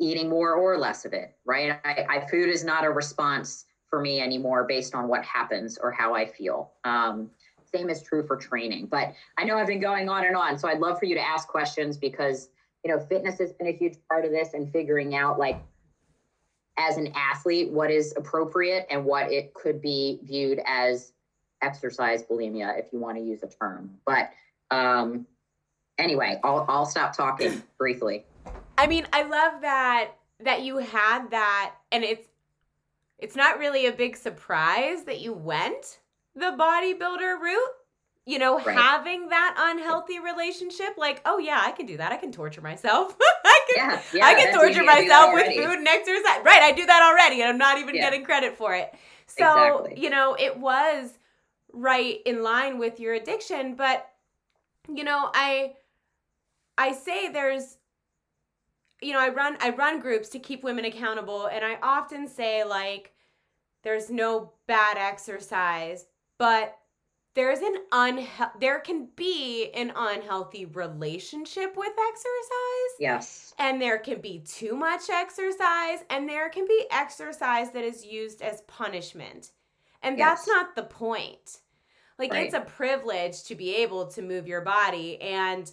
[0.00, 1.78] eating more or less of it, right?
[1.84, 5.90] I, I, food is not a response for me anymore based on what happens or
[5.90, 6.72] how I feel.
[6.84, 7.30] Um,
[7.74, 8.86] same is true for training.
[8.86, 11.20] But I know I've been going on and on, so I'd love for you to
[11.20, 12.48] ask questions because
[12.84, 15.60] you know fitness has been a huge part of this and figuring out like
[16.78, 21.12] as an athlete what is appropriate and what it could be viewed as
[21.62, 23.90] exercise bulimia if you want to use a term.
[24.04, 24.30] But
[24.70, 25.26] um,
[25.98, 28.24] anyway, I'll I'll stop talking briefly.
[28.78, 30.10] I mean, I love that
[30.40, 32.28] that you had that and it's
[33.18, 36.00] it's not really a big surprise that you went
[36.34, 37.70] the bodybuilder route.
[38.28, 38.76] You know, right.
[38.76, 42.10] having that unhealthy relationship, like, oh yeah, I can do that.
[42.10, 43.16] I can torture myself.
[43.44, 46.44] I can, yeah, yeah, I can torture myself with food and exercise.
[46.44, 48.00] Right, I do that already, and I'm not even yeah.
[48.00, 48.92] getting credit for it.
[49.28, 50.02] So, exactly.
[50.02, 51.16] you know, it was
[51.72, 54.08] right in line with your addiction, but
[54.92, 55.74] you know, I
[56.76, 57.75] I say there's
[59.00, 62.64] you know, I run I run groups to keep women accountable and I often say
[62.64, 63.12] like
[63.82, 66.06] there's no bad exercise,
[66.38, 66.78] but
[67.34, 72.96] there's an unhe- there can be an unhealthy relationship with exercise.
[72.98, 73.54] Yes.
[73.58, 78.40] And there can be too much exercise and there can be exercise that is used
[78.40, 79.52] as punishment.
[80.02, 80.28] And yes.
[80.28, 81.58] that's not the point.
[82.18, 82.46] Like right.
[82.46, 85.70] it's a privilege to be able to move your body and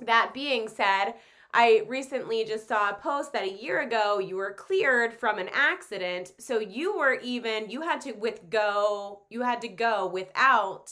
[0.00, 1.14] that being said,
[1.56, 5.48] I recently just saw a post that a year ago you were cleared from an
[5.52, 6.32] accident.
[6.38, 10.90] So you were even, you had to with go, you had to go without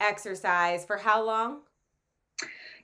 [0.00, 1.60] exercise for how long?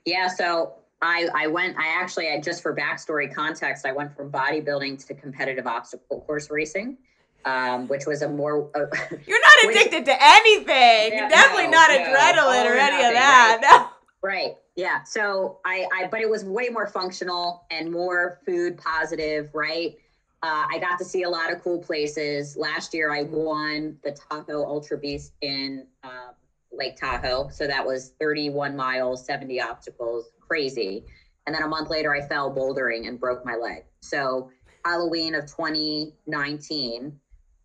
[0.03, 4.31] Yeah, so I, I went, I actually, I just for backstory context, I went from
[4.31, 6.97] bodybuilding to competitive obstacle course racing.
[7.43, 8.69] Um, which was a more.
[8.75, 8.81] Uh,
[9.25, 11.13] You're not addicted which, to anything.
[11.13, 13.61] Yeah, Definitely no, not no, adrenaline or any nothing, of that.
[13.61, 13.89] Right.
[14.23, 14.29] No.
[14.29, 14.55] Right.
[14.75, 15.03] Yeah.
[15.03, 19.95] So I, I, but it was way more functional and more food positive, right?
[20.43, 22.57] Uh, I got to see a lot of cool places.
[22.57, 26.31] Last year, I won the Tahoe Ultra Beast in uh,
[26.71, 27.49] Lake Tahoe.
[27.49, 31.05] So that was 31 miles, 70 obstacles, crazy.
[31.45, 33.83] And then a month later, I fell bouldering and broke my leg.
[34.01, 34.49] So
[34.85, 37.19] Halloween of 2019,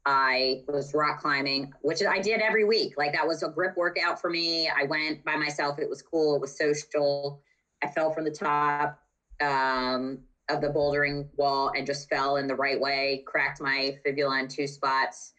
[0.06, 2.94] I was rock climbing, which I did every week.
[2.96, 4.68] Like that was a grip workout for me.
[4.68, 5.80] I went by myself.
[5.80, 6.36] It was cool.
[6.36, 7.42] It was social.
[7.82, 9.00] I fell from the top
[9.40, 14.38] um, of the bouldering wall and just fell in the right way, cracked my fibula
[14.38, 15.32] in two spots.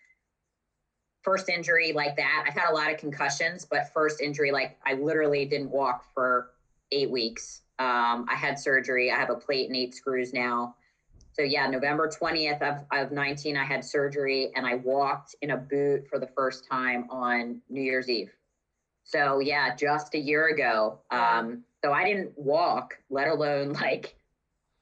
[1.23, 2.43] First injury like that.
[2.45, 6.51] I've had a lot of concussions, but first injury, like I literally didn't walk for
[6.91, 7.61] eight weeks.
[7.79, 9.11] Um, I had surgery.
[9.11, 10.75] I have a plate and eight screws now.
[11.37, 15.57] So yeah, November 20th of, of 19, I had surgery and I walked in a
[15.57, 18.31] boot for the first time on New Year's Eve.
[19.03, 20.99] So yeah, just a year ago.
[21.11, 24.15] Um, so I didn't walk, let alone like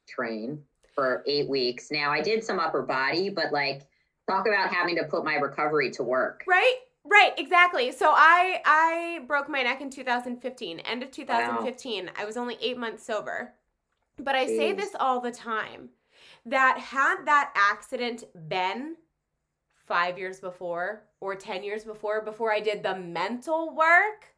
[0.07, 0.63] train
[0.93, 1.91] for eight weeks.
[1.91, 3.81] Now I did some upper body, but like
[4.29, 6.45] talk about having to put my recovery to work.
[6.47, 6.75] Right?
[7.03, 7.91] Right, exactly.
[7.91, 12.05] So I I broke my neck in 2015, end of 2015.
[12.05, 12.11] Wow.
[12.17, 13.53] I was only 8 months sober.
[14.17, 14.57] But I Jeez.
[14.57, 15.89] say this all the time
[16.45, 18.95] that had that accident been
[19.87, 24.35] 5 years before or 10 years before before I did the mental work,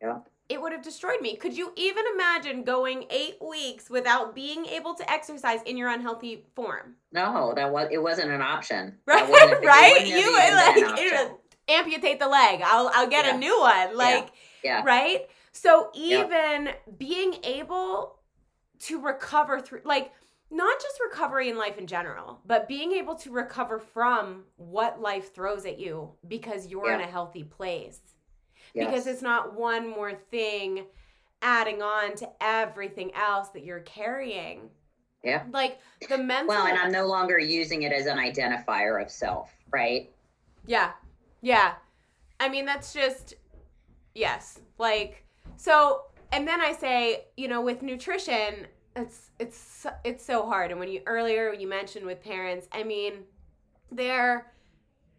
[0.00, 1.36] yeah it would have destroyed me.
[1.36, 6.46] Could you even imagine going eight weeks without being able to exercise in your unhealthy
[6.54, 6.96] form?
[7.12, 8.96] No, that was it wasn't an option.
[9.06, 9.28] Right,
[9.62, 10.06] right.
[10.06, 11.30] You like
[11.68, 12.62] amputate the leg.
[12.64, 13.34] I'll I'll get yeah.
[13.34, 13.96] a new one.
[13.96, 14.32] Like,
[14.62, 14.78] yeah.
[14.78, 14.82] yeah.
[14.84, 15.26] right.
[15.52, 18.18] So even being able
[18.80, 20.12] to recover through, like,
[20.50, 25.34] not just recovery in life in general, but being able to recover from what life
[25.34, 28.00] throws at you because you're in a healthy place
[28.74, 28.86] yes.
[28.86, 30.86] because it's not one more thing
[31.42, 34.70] adding on to everything else that you're carrying.
[35.22, 35.44] Yeah.
[35.52, 36.48] Like the mental.
[36.48, 40.10] Well, and I'm no longer using it as an identifier of self, right?
[40.66, 40.92] Yeah.
[41.42, 41.74] Yeah.
[42.40, 43.34] I mean, that's just,
[44.14, 44.60] yes.
[44.78, 45.24] Like,
[45.56, 48.66] so, and then I say, you know, with nutrition,
[48.98, 50.70] it's, it's, it's so hard.
[50.70, 53.24] And when you, earlier, you mentioned with parents, I mean,
[53.90, 54.52] there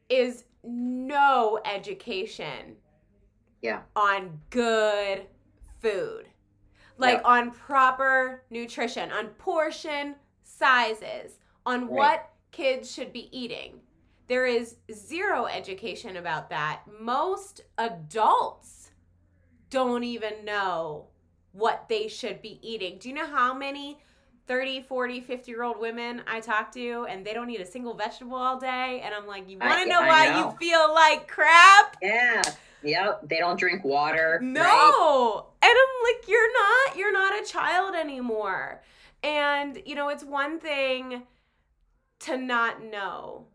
[0.09, 2.75] is no education
[3.61, 3.81] yeah.
[3.95, 5.25] On good
[5.81, 6.25] food.
[6.97, 7.27] Like yeah.
[7.27, 11.91] on proper nutrition, on portion sizes, on right.
[11.91, 13.79] what kids should be eating.
[14.27, 16.81] There is zero education about that.
[16.99, 18.91] Most adults
[19.69, 21.07] don't even know
[21.51, 22.97] what they should be eating.
[22.99, 23.99] Do you know how many
[24.47, 27.93] 30, 40, 50 year old women I talk to and they don't eat a single
[27.93, 29.01] vegetable all day?
[29.03, 30.49] And I'm like, you want to know why know.
[30.49, 31.97] you feel like crap?
[32.01, 32.41] Yeah.
[32.83, 33.27] Yep.
[33.29, 34.39] They don't drink water.
[34.41, 34.61] No.
[34.61, 35.43] Right?
[35.61, 38.81] And I'm like, you're not, you're not a child anymore.
[39.23, 41.23] And, you know, it's one thing
[42.19, 43.45] to not know.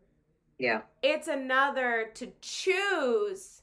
[0.58, 0.82] Yeah.
[1.02, 3.62] It's another to choose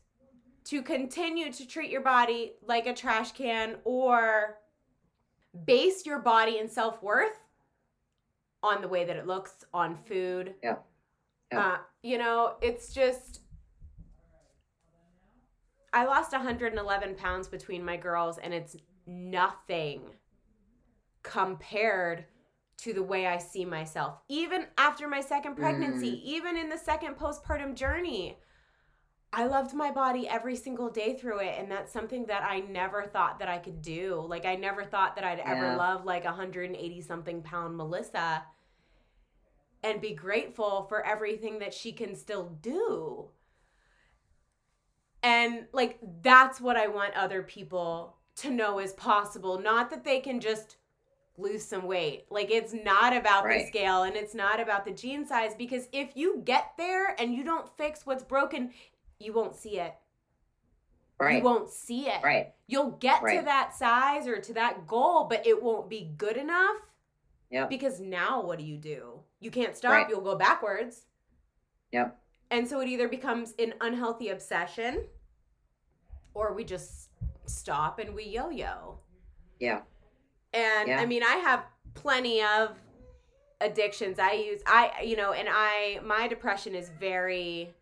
[0.71, 4.57] to continue to treat your body like a trash can or
[5.65, 7.37] base your body and self worth
[8.63, 10.53] on the way that it looks on food.
[10.63, 10.75] Yeah.
[11.51, 11.59] yeah.
[11.59, 13.41] Uh, you know, it's just
[15.91, 20.03] I lost 111 pounds between my girls, and it's nothing
[21.21, 22.23] compared
[22.77, 24.19] to the way I see myself.
[24.29, 26.23] Even after my second pregnancy, mm.
[26.23, 28.37] even in the second postpartum journey,
[29.33, 31.55] I loved my body every single day through it.
[31.57, 34.25] And that's something that I never thought that I could do.
[34.27, 35.51] Like, I never thought that I'd yeah.
[35.51, 38.43] ever love like 180 something pound Melissa
[39.83, 43.29] and be grateful for everything that she can still do.
[45.23, 49.59] And like that's what I want other people to know is possible.
[49.59, 50.77] Not that they can just
[51.37, 52.25] lose some weight.
[52.29, 53.61] Like it's not about right.
[53.61, 57.33] the scale and it's not about the jean size because if you get there and
[57.33, 58.71] you don't fix what's broken,
[59.21, 59.93] you won't see it.
[61.19, 61.37] Right.
[61.37, 62.23] You won't see it.
[62.23, 62.53] Right.
[62.67, 63.39] You'll get right.
[63.39, 66.77] to that size or to that goal, but it won't be good enough.
[67.51, 67.67] Yeah.
[67.67, 69.19] Because now what do you do?
[69.39, 70.09] You can't stop, right.
[70.09, 71.05] you'll go backwards.
[71.91, 72.17] Yep.
[72.49, 75.05] And so it either becomes an unhealthy obsession
[76.33, 77.09] or we just
[77.45, 78.99] stop and we yo yo.
[79.59, 79.81] Yeah.
[80.53, 80.99] And yeah.
[80.99, 82.77] I mean, I have plenty of
[83.59, 84.17] addictions.
[84.17, 87.73] I use, I, you know, and I, my depression is very,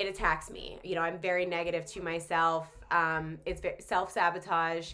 [0.00, 0.78] it attacks me.
[0.82, 2.68] You know, I'm very negative to myself.
[2.90, 4.92] Um, it's self sabotage.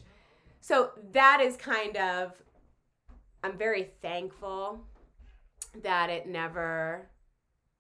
[0.61, 2.33] So that is kind of,
[3.45, 4.81] I'm very thankful
[5.83, 7.09] that it never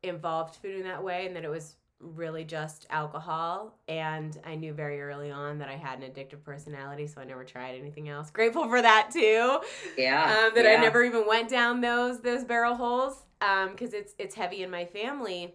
[0.02, 4.74] involved food in that way and that it was really just alcohol and i knew
[4.74, 8.28] very early on that i had an addictive personality so i never tried anything else
[8.30, 9.58] grateful for that too
[9.96, 10.72] yeah um, that yeah.
[10.72, 14.70] i never even went down those those barrel holes because um, it's it's heavy in
[14.70, 15.54] my family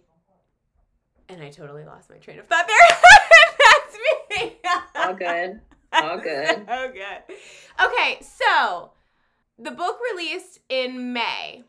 [1.32, 2.98] and i totally lost my train of thought there
[3.65, 3.98] that's
[4.40, 4.58] me
[4.96, 5.60] all good
[5.94, 7.36] all good oh good
[7.84, 8.92] okay so
[9.58, 11.63] the book released in may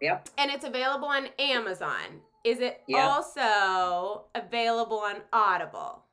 [0.00, 3.06] yep and it's available on amazon is it yeah.
[3.06, 6.04] also available on Audible?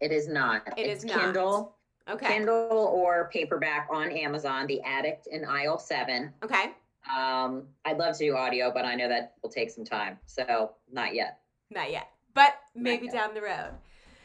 [0.00, 0.62] It is not.
[0.78, 1.74] It it's is Kindle.
[2.08, 2.26] Okay.
[2.26, 6.32] Kindle or paperback on Amazon, The Addict in Aisle 7.
[6.42, 6.72] Okay.
[7.14, 10.18] Um, I'd love to do audio, but I know that will take some time.
[10.24, 11.40] So not yet.
[11.70, 12.08] Not yet.
[12.38, 13.72] But maybe down the road.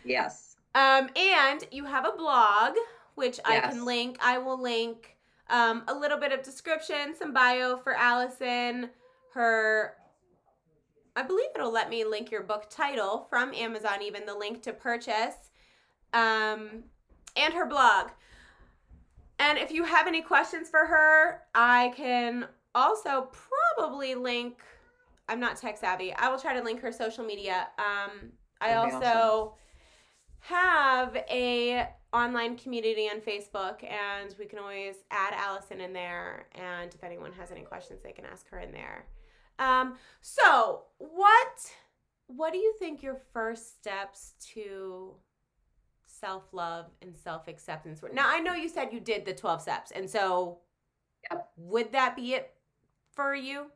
[0.06, 0.56] Yes.
[0.76, 2.76] Um, and you have a blog,
[3.16, 3.66] which yes.
[3.66, 4.18] I can link.
[4.22, 5.18] I will link
[5.50, 8.90] um, a little bit of description, some bio for Allison,
[9.34, 9.96] her
[11.16, 14.74] I believe it'll let me link your book title from Amazon, even the link to
[14.74, 15.36] purchase,
[16.12, 16.86] um,
[17.36, 18.10] and her blog.
[19.38, 23.30] And if you have any questions for her, I can also
[23.78, 24.60] probably link.
[25.28, 26.14] I'm not tech savvy.
[26.14, 27.68] I will try to link her social media.
[27.78, 29.52] Um, I also awesome.
[30.40, 36.48] have a online community on Facebook, and we can always add Allison in there.
[36.54, 39.06] And if anyone has any questions, they can ask her in there.
[39.60, 41.72] Um, so what
[42.28, 45.16] what do you think your first steps to
[46.06, 48.10] self love and self acceptance were?
[48.14, 50.60] Now I know you said you did the twelve steps, and so
[51.30, 51.50] yep.
[51.58, 52.54] would that be it
[53.14, 53.68] for you?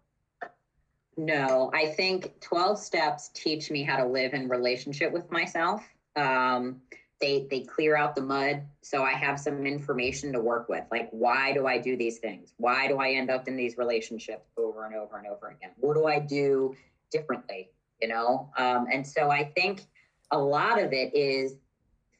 [1.18, 5.84] No, I think 12 steps teach me how to live in relationship with myself.
[6.16, 6.82] Um,
[7.20, 11.10] they they clear out the mud so i have some information to work with like
[11.12, 12.54] why do i do these things?
[12.58, 15.72] Why do i end up in these relationships over and over and over again?
[15.78, 16.76] What do i do
[17.12, 17.70] differently
[18.02, 18.52] you know?
[18.58, 19.86] Um, and so i think
[20.32, 21.56] a lot of it is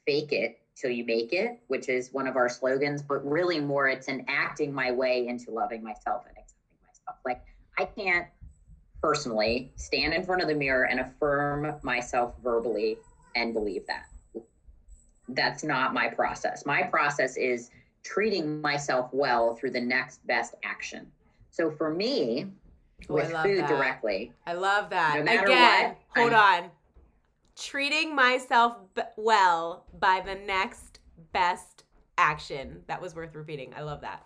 [0.06, 3.88] fake it till you make it which is one of our slogans but really more
[3.88, 7.18] it's an acting my way into loving myself and accepting myself.
[7.24, 7.42] Like
[7.78, 8.26] i can't
[9.02, 12.98] personally stand in front of the mirror and affirm myself verbally
[13.36, 14.06] and believe that
[15.30, 16.64] that's not my process.
[16.64, 17.70] My process is
[18.02, 21.06] treating myself well through the next best action.
[21.50, 22.46] So for me,
[23.08, 23.68] with food that.
[23.68, 25.22] directly, I love that.
[25.24, 26.70] No Again, what, hold I'm, on.
[27.56, 31.00] Treating myself b- well by the next
[31.32, 31.84] best
[32.16, 32.82] action.
[32.86, 33.72] That was worth repeating.
[33.76, 34.24] I love that.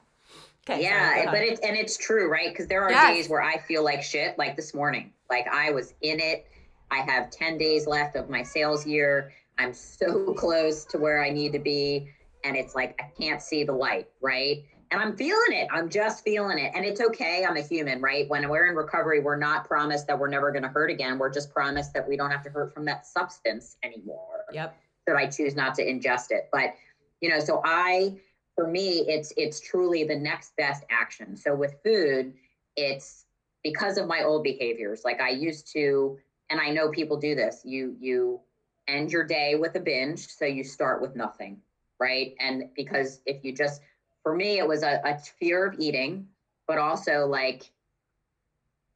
[0.68, 2.50] Okay, yeah, sorry, but it's and it's true, right?
[2.50, 3.16] Because there are yes.
[3.16, 5.12] days where I feel like shit, like this morning.
[5.28, 6.46] Like I was in it.
[6.90, 11.30] I have 10 days left of my sales year I'm so close to where I
[11.30, 12.08] need to be.
[12.44, 14.64] And it's like, I can't see the light, right?
[14.90, 15.68] And I'm feeling it.
[15.72, 16.72] I'm just feeling it.
[16.74, 17.46] And it's okay.
[17.48, 18.28] I'm a human, right?
[18.28, 21.18] When we're in recovery, we're not promised that we're never going to hurt again.
[21.18, 24.44] We're just promised that we don't have to hurt from that substance anymore.
[24.52, 24.76] Yep.
[25.08, 26.48] So I choose not to ingest it.
[26.52, 26.74] But,
[27.20, 28.18] you know, so I,
[28.54, 31.36] for me, it's it's truly the next best action.
[31.36, 32.34] So with food,
[32.76, 33.24] it's
[33.62, 35.02] because of my old behaviors.
[35.04, 36.18] Like I used to,
[36.50, 37.62] and I know people do this.
[37.64, 38.40] You you
[38.88, 40.26] end your day with a binge.
[40.26, 41.60] So you start with nothing,
[42.00, 42.34] right?
[42.40, 43.80] And because if you just,
[44.22, 46.26] for me, it was a, a fear of eating,
[46.66, 47.70] but also like,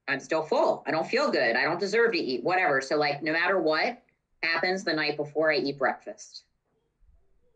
[0.09, 0.85] I'm still full.
[0.87, 1.57] I don't feel good.
[1.57, 2.81] I don't deserve to eat, whatever.
[2.81, 4.03] So, like, no matter what
[4.43, 6.45] happens the night before I eat breakfast,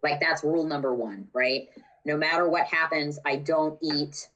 [0.03, 1.69] like, that's rule number one, right?
[2.05, 4.29] No matter what happens, I don't eat.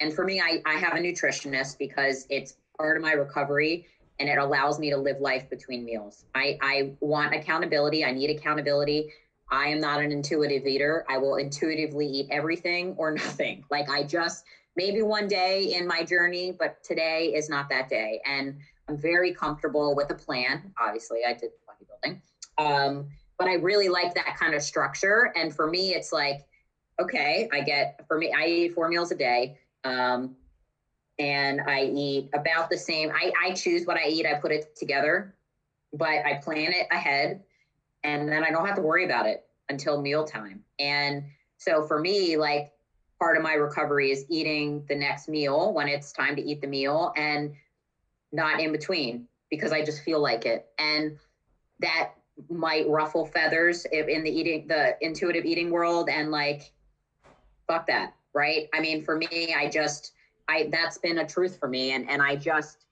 [0.00, 3.86] And for me, I, I have a nutritionist because it's part of my recovery
[4.18, 6.24] and it allows me to live life between meals.
[6.34, 8.04] I, I want accountability.
[8.04, 9.12] I need accountability.
[9.50, 11.04] I am not an intuitive eater.
[11.08, 13.64] I will intuitively eat everything or nothing.
[13.70, 14.44] Like I just
[14.76, 18.20] maybe one day in my journey, but today is not that day.
[18.24, 18.56] And
[18.88, 20.72] I'm very comfortable with a plan.
[20.78, 22.20] Obviously, I did bodybuilding.
[22.58, 25.32] Um, but I really like that kind of structure.
[25.34, 26.46] And for me, it's like,
[27.00, 29.58] okay, I get for me, I eat four meals a day.
[29.84, 30.36] Um,
[31.18, 33.10] and I eat about the same.
[33.10, 35.34] I, I choose what I eat, I put it together,
[35.92, 37.42] but I plan it ahead
[38.02, 40.64] and then I don't have to worry about it until mealtime.
[40.78, 41.24] And
[41.58, 42.72] so for me, like
[43.18, 46.66] part of my recovery is eating the next meal when it's time to eat the
[46.66, 47.52] meal and
[48.32, 50.66] not in between because I just feel like it.
[50.78, 51.18] And
[51.80, 52.12] that
[52.48, 56.08] might ruffle feathers in the eating, the intuitive eating world.
[56.08, 56.72] And like,
[57.70, 58.14] fuck that.
[58.32, 58.68] Right.
[58.74, 60.12] I mean, for me, I just,
[60.48, 62.84] I that's been a truth for me, and and I just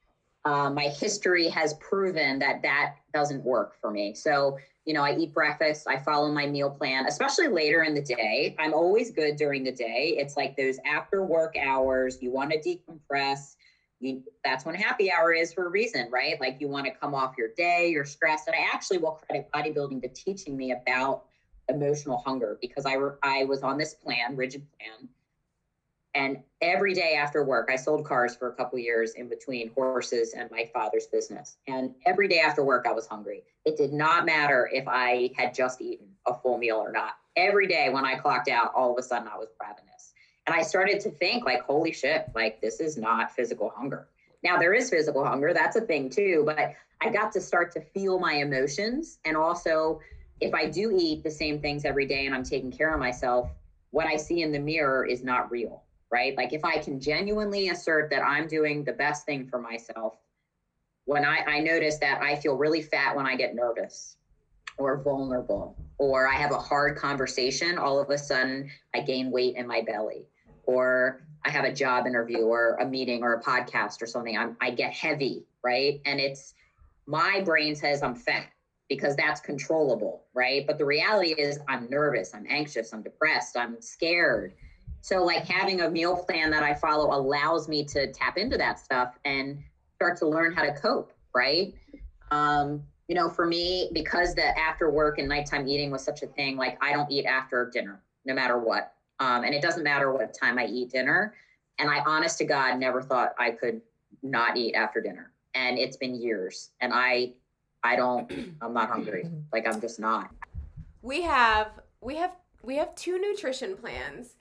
[0.45, 4.15] uh, my history has proven that that doesn't work for me.
[4.15, 8.01] So you know, I eat breakfast, I follow my meal plan, especially later in the
[8.01, 8.57] day.
[8.59, 10.15] I'm always good during the day.
[10.17, 12.23] It's like those after work hours.
[12.23, 13.57] You want to decompress.
[14.01, 16.41] You, that's when happy hour is for a reason, right?
[16.41, 18.47] Like you want to come off your day, you're stressed.
[18.47, 21.25] And I actually will credit bodybuilding to teaching me about
[21.69, 25.09] emotional hunger because I, I was on this plan, rigid plan,
[26.19, 30.33] and every day after work, I sold cars for a couple years in between horses
[30.33, 31.59] and my father's business.
[31.69, 33.45] And every day after work, I was hungry.
[33.65, 37.13] It did not matter if I had just eaten a full meal or not.
[37.37, 40.13] Every day when I clocked out, all of a sudden I was ravenous.
[40.47, 44.09] And I started to think, like, holy shit, like, this is not physical hunger.
[44.43, 47.81] Now, there is physical hunger, that's a thing too, but I got to start to
[47.81, 49.19] feel my emotions.
[49.25, 50.01] And also,
[50.41, 53.51] if I do eat the same things every day and I'm taking care of myself,
[53.91, 56.37] what I see in the mirror is not real right?
[56.37, 60.15] Like if I can genuinely assert that I'm doing the best thing for myself,
[61.05, 64.17] when I, I notice that I feel really fat when I get nervous
[64.77, 69.57] or vulnerable, or I have a hard conversation, all of a sudden I gain weight
[69.57, 70.27] in my belly.
[70.65, 74.57] or I have a job interview or a meeting or a podcast or something, I'm,
[74.61, 76.01] I get heavy, right?
[76.05, 76.55] And it's
[77.07, 78.49] my brain says I'm fat
[78.89, 80.67] because that's controllable, right?
[80.67, 84.55] But the reality is I'm nervous, I'm anxious, I'm depressed, I'm scared.
[85.01, 88.79] So, like having a meal plan that I follow allows me to tap into that
[88.79, 89.59] stuff and
[89.95, 91.75] start to learn how to cope, right?
[92.31, 96.27] Um, you know, for me, because the after work and nighttime eating was such a
[96.27, 98.93] thing, like I don't eat after dinner, no matter what.
[99.21, 101.35] Um, and it doesn't matter what time I eat dinner.
[101.79, 103.81] And I, honest to God, never thought I could
[104.23, 105.33] not eat after dinner.
[105.55, 106.71] And it's been years.
[106.81, 107.33] And I,
[107.83, 109.29] I don't, I'm not hungry.
[109.53, 110.31] Like I'm just not.
[111.03, 111.69] We have,
[112.01, 114.35] we have, we have two nutrition plans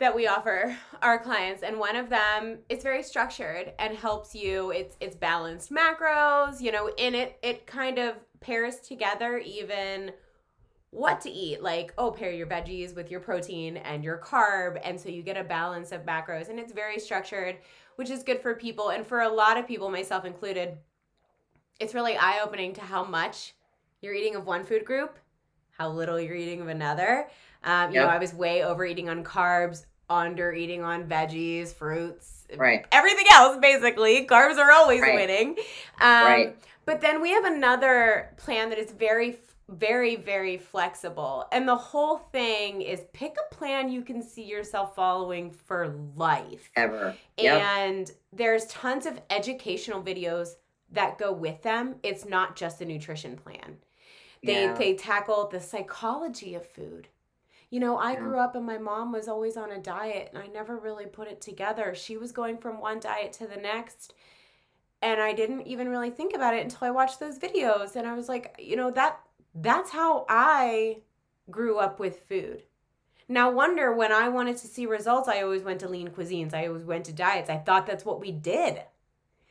[0.00, 4.70] that we offer our clients and one of them is very structured and helps you
[4.72, 10.10] it's it's balanced macros you know in it it kind of pairs together even
[10.88, 14.98] what to eat like oh pair your veggies with your protein and your carb and
[14.98, 17.58] so you get a balance of macros and it's very structured
[17.96, 20.78] which is good for people and for a lot of people myself included
[21.80, 23.54] it's really eye opening to how much
[24.00, 25.18] you're eating of one food group
[25.72, 27.28] how little you're eating of another
[27.64, 28.06] um, you yep.
[28.06, 33.56] know i was way overeating on carbs under eating on veggies fruits right everything else
[33.60, 35.14] basically carbs are always right.
[35.14, 35.50] winning
[36.00, 36.56] um, right.
[36.84, 39.36] but then we have another plan that is very
[39.70, 41.46] very, very flexible.
[41.52, 46.70] And the whole thing is pick a plan you can see yourself following for life.
[46.76, 47.14] Ever.
[47.38, 47.62] Yep.
[47.62, 50.56] And there's tons of educational videos
[50.92, 51.96] that go with them.
[52.02, 53.78] It's not just a nutrition plan.
[54.42, 54.74] They yeah.
[54.74, 57.08] they tackle the psychology of food.
[57.70, 58.20] You know, I yeah.
[58.20, 61.28] grew up and my mom was always on a diet and I never really put
[61.28, 61.94] it together.
[61.94, 64.14] She was going from one diet to the next
[65.02, 68.14] and I didn't even really think about it until I watched those videos and I
[68.14, 69.20] was like, you know, that
[69.54, 70.98] that's how I
[71.50, 72.64] grew up with food.
[73.28, 76.52] Now, wonder when I wanted to see results, I always went to lean cuisines.
[76.52, 77.48] I always went to diets.
[77.48, 78.82] I thought that's what we did.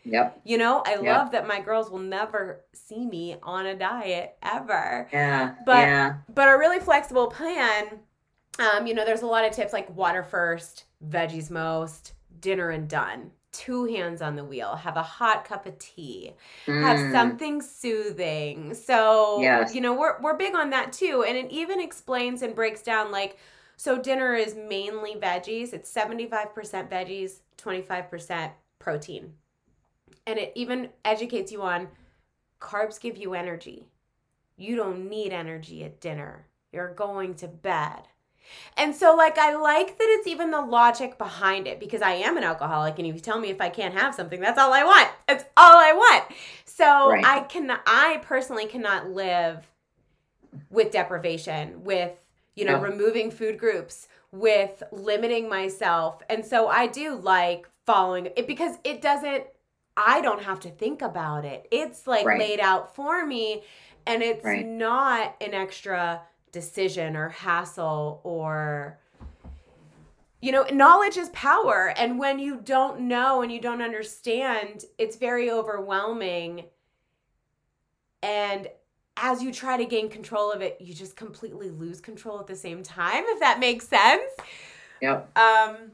[0.06, 0.42] Yep.
[0.44, 1.04] You know, I yep.
[1.04, 5.08] love that my girls will never see me on a diet ever.
[5.12, 5.56] Yeah.
[5.66, 6.18] But yeah.
[6.34, 8.00] but a really flexible plan.
[8.60, 12.90] Um, you know, there's a lot of tips like water first, veggies most, dinner and
[12.90, 16.34] done two hands on the wheel, have a hot cup of tea,
[16.68, 16.82] mm.
[16.82, 18.74] have something soothing.
[18.74, 19.74] So, yes.
[19.74, 21.26] you know, we're we're big on that too.
[21.28, 23.38] And it even explains and breaks down like
[23.78, 25.74] so dinner is mainly veggies.
[25.74, 26.54] It's 75%
[26.90, 29.34] veggies, 25% protein.
[30.30, 31.88] And it even educates you on
[32.62, 33.88] carbs give you energy.
[34.58, 36.46] You don't need energy at dinner.
[36.72, 38.04] You're going to bed.
[38.78, 42.38] And so, like, I like that it's even the logic behind it because I am
[42.38, 44.84] an alcoholic, and if you tell me if I can't have something, that's all I
[44.84, 45.10] want.
[45.28, 46.26] It's all I want.
[46.66, 47.26] So right.
[47.26, 49.66] I can, I personally cannot live
[50.70, 52.14] with deprivation, with
[52.56, 58.46] you know, removing food groups, with limiting myself, and so I do like following it
[58.46, 59.46] because it doesn't.
[60.08, 61.68] I don't have to think about it.
[61.72, 62.40] It's like right.
[62.40, 63.64] laid out for me,
[64.06, 64.66] and it's right.
[64.66, 66.22] not an extra
[66.52, 68.98] decision or hassle or
[70.42, 75.16] you know knowledge is power and when you don't know and you don't understand it's
[75.16, 76.66] very overwhelming
[78.24, 78.68] and
[79.18, 82.56] as you try to gain control of it you just completely lose control at the
[82.56, 84.32] same time if that makes sense
[85.04, 85.92] yep um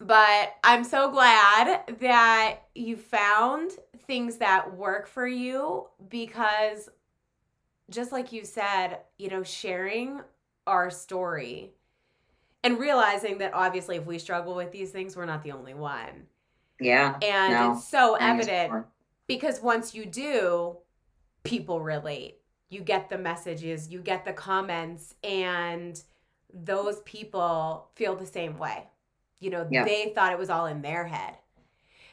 [0.00, 3.72] but i'm so glad that you found
[4.06, 6.88] things that work for you because
[7.90, 10.20] just like you said, you know, sharing
[10.66, 11.72] our story
[12.64, 16.26] and realizing that obviously if we struggle with these things, we're not the only one.
[16.80, 17.16] Yeah.
[17.22, 18.86] And no, it's so evident
[19.26, 20.76] because once you do,
[21.44, 22.38] people relate.
[22.68, 26.02] You get the messages, you get the comments, and
[26.52, 28.88] those people feel the same way.
[29.40, 29.84] You know, yeah.
[29.84, 31.36] they thought it was all in their head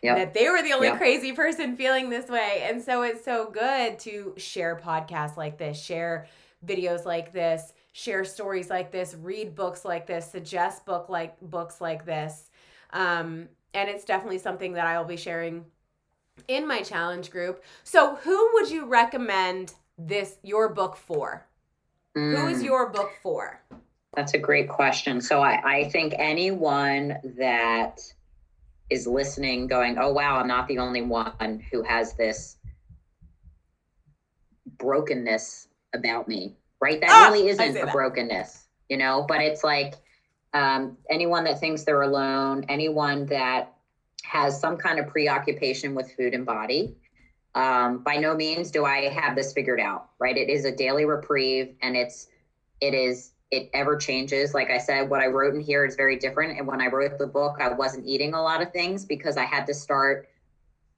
[0.04, 0.18] yep.
[0.18, 0.98] that they were the only yep.
[0.98, 2.64] crazy person feeling this way.
[2.68, 6.28] And so it's so good to share podcasts like this, share
[6.66, 11.82] videos like this, share stories like this, read books like this, suggest book like books
[11.82, 12.52] like this.
[12.92, 15.66] Um, and it's definitely something that I will be sharing
[16.48, 17.64] in my challenge group.
[17.84, 21.46] So who would you recommend this your book for?
[22.16, 22.38] Mm.
[22.38, 22.66] Who is mm.
[22.66, 23.62] your book for?
[24.16, 25.22] That's a great question.
[25.22, 28.00] So I, I think anyone that
[28.90, 32.58] is listening, going, oh, wow, I'm not the only one who has this
[34.78, 37.02] brokenness about me, right?
[37.02, 37.92] That ah, really isn't a that.
[37.92, 39.96] brokenness, you know, but it's like
[40.54, 43.74] um, anyone that thinks they're alone, anyone that
[44.24, 46.96] has some kind of preoccupation with food and body.
[47.56, 50.36] Um, by no means do I have this figured out, right?
[50.36, 52.28] It is a daily reprieve and it's,
[52.82, 54.56] it is it ever changes.
[54.56, 56.58] Like I said, what I wrote in here is very different.
[56.58, 59.46] And when I wrote the book, I wasn't eating a lot of things because I
[59.46, 60.28] had to start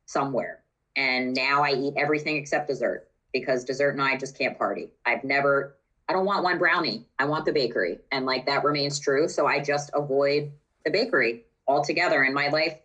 [0.05, 0.63] somewhere.
[0.95, 4.93] And now I eat everything except dessert because dessert and I just can't party.
[5.05, 5.75] I've never,
[6.07, 7.05] I don't want one brownie.
[7.19, 7.99] I want the bakery.
[8.13, 9.27] And like that remains true.
[9.27, 10.53] So I just avoid
[10.85, 12.77] the bakery altogether in my life.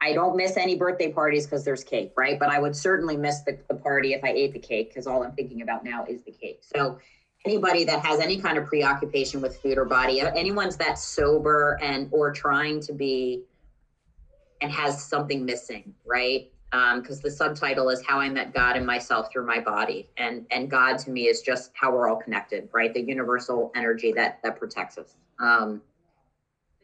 [0.00, 2.38] I don't miss any birthday parties because there's cake, right?
[2.38, 5.24] But I would certainly miss the, the party if I ate the cake because all
[5.24, 6.60] I'm thinking about now is the cake.
[6.62, 7.00] So
[7.44, 12.08] anybody that has any kind of preoccupation with food or body, anyone's that sober and
[12.10, 13.42] or trying to be
[14.60, 16.50] and has something missing, right?
[16.70, 20.44] Because um, the subtitle is "How I Met God and Myself Through My Body," and
[20.50, 22.92] and God to me is just how we're all connected, right?
[22.92, 25.14] The universal energy that that protects us.
[25.40, 25.80] Um,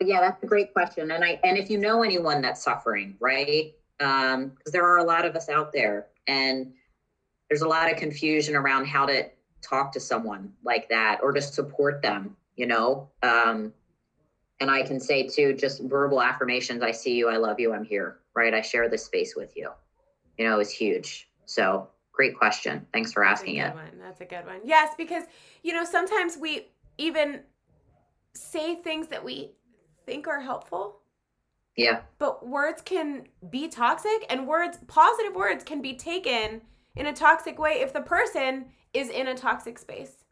[0.01, 3.73] yeah, that's a great question, and I and if you know anyone that's suffering, right?
[4.01, 6.73] um Because there are a lot of us out there, and
[7.51, 9.29] there's a lot of confusion around how to
[9.65, 13.09] talk to someone like that or to support them, you know.
[13.23, 13.73] Um,
[14.61, 16.83] and I can say too, just verbal affirmations.
[16.83, 17.29] I see you.
[17.29, 17.73] I love you.
[17.73, 18.19] I'm here.
[18.35, 18.55] Right.
[18.55, 19.71] I share this space with you.
[20.39, 21.29] You know, is huge.
[21.45, 22.87] So great question.
[22.93, 23.77] Thanks for asking That's it.
[23.77, 23.99] One.
[24.01, 24.61] That's a good one.
[24.65, 25.25] Yes, because
[25.63, 27.41] you know sometimes we even
[28.35, 29.53] say things that we
[30.07, 31.01] think are helpful.
[31.77, 32.03] Yeah.
[32.19, 36.63] But words can be toxic, and words, positive words, can be taken
[36.95, 40.25] in a toxic way if the person is in a toxic space.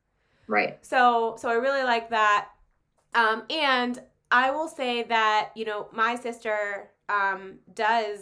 [0.46, 0.78] Right.
[0.84, 2.48] So so I really like that.
[3.14, 4.00] Um, and
[4.30, 8.20] I will say that, you know, my sister um, does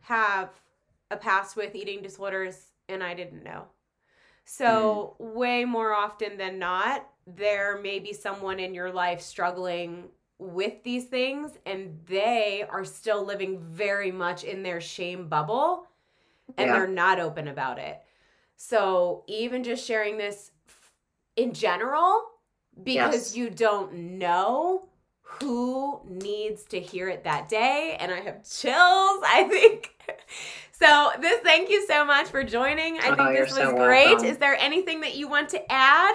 [0.00, 0.50] have
[1.10, 3.64] a past with eating disorders and I didn't know.
[4.44, 5.34] So, mm.
[5.34, 10.04] way more often than not, there may be someone in your life struggling
[10.38, 15.86] with these things and they are still living very much in their shame bubble
[16.56, 16.72] and yeah.
[16.72, 18.00] they're not open about it.
[18.58, 20.50] So even just sharing this
[21.36, 22.24] in general,
[22.82, 23.36] because yes.
[23.36, 24.88] you don't know
[25.22, 27.96] who needs to hear it that day.
[28.00, 29.94] And I have chills, I think.
[30.80, 33.00] So this thank you so much for joining.
[33.00, 34.10] I oh, think oh, this was so great.
[34.10, 34.26] Welcome.
[34.26, 36.14] Is there anything that you want to add?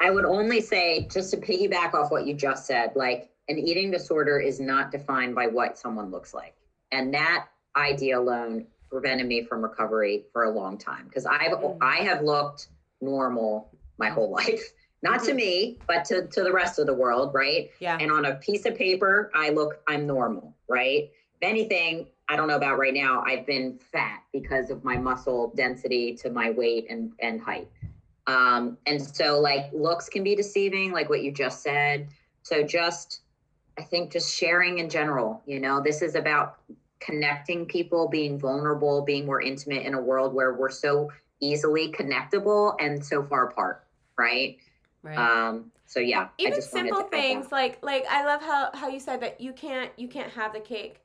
[0.00, 3.92] I would only say, just to piggyback off what you just said, like an eating
[3.92, 6.56] disorder is not defined by what someone looks like.
[6.90, 7.46] And that
[7.76, 11.78] idea alone prevented me from recovery for a long time because I've mm.
[11.80, 12.68] I have looked
[13.00, 14.72] normal my whole life.
[15.02, 15.26] Not mm-hmm.
[15.28, 17.70] to me, but to, to the rest of the world, right?
[17.80, 17.96] Yeah.
[17.98, 21.10] And on a piece of paper, I look, I'm normal, right?
[21.40, 25.54] If anything, I don't know about right now, I've been fat because of my muscle
[25.56, 27.68] density to my weight and, and height.
[28.26, 32.08] Um, and so like looks can be deceiving, like what you just said.
[32.42, 33.22] So just
[33.78, 36.58] I think just sharing in general, you know, this is about
[37.00, 42.76] connecting people, being vulnerable, being more intimate in a world where we're so easily connectable
[42.78, 43.84] and so far apart,
[44.16, 44.58] right?
[45.02, 45.16] Right.
[45.16, 49.40] Um, so yeah, even simple things like like I love how how you said that
[49.40, 51.00] you can't you can't have the cake,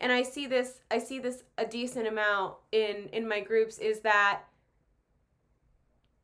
[0.00, 4.00] and I see this I see this a decent amount in in my groups is
[4.00, 4.42] that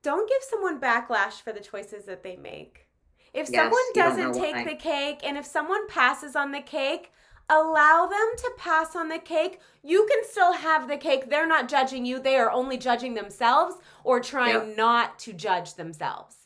[0.03, 2.87] don't give someone backlash for the choices that they make.
[3.35, 7.13] If yes, someone doesn't take the cake and if someone passes on the cake,
[7.51, 9.61] allow them to pass on the cake.
[9.83, 11.29] You can still have the cake.
[11.29, 14.77] They're not judging you, they are only judging themselves or trying yep.
[14.77, 16.37] not to judge themselves.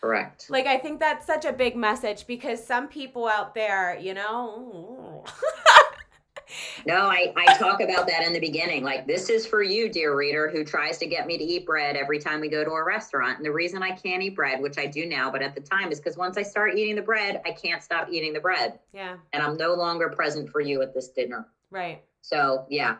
[0.00, 0.50] Correct.
[0.50, 5.24] Like, I think that's such a big message because some people out there, you know,
[6.86, 8.84] no, I, I talk about that in the beginning.
[8.84, 11.96] Like, this is for you, dear reader, who tries to get me to eat bread
[11.96, 13.36] every time we go to a restaurant.
[13.38, 15.90] And the reason I can't eat bread, which I do now, but at the time,
[15.90, 18.78] is because once I start eating the bread, I can't stop eating the bread.
[18.92, 19.16] Yeah.
[19.32, 21.46] And I'm no longer present for you at this dinner.
[21.70, 22.02] Right.
[22.20, 22.96] So, yeah.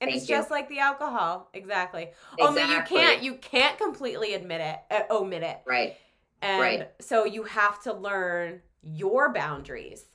[0.00, 0.36] And Thank it's you.
[0.36, 2.10] just like the alcohol, exactly.
[2.38, 2.62] exactly.
[2.62, 5.60] Only you can't you can't completely admit it, uh, omit it.
[5.66, 5.96] Right.
[6.40, 6.90] And right.
[7.00, 10.06] so you have to learn your boundaries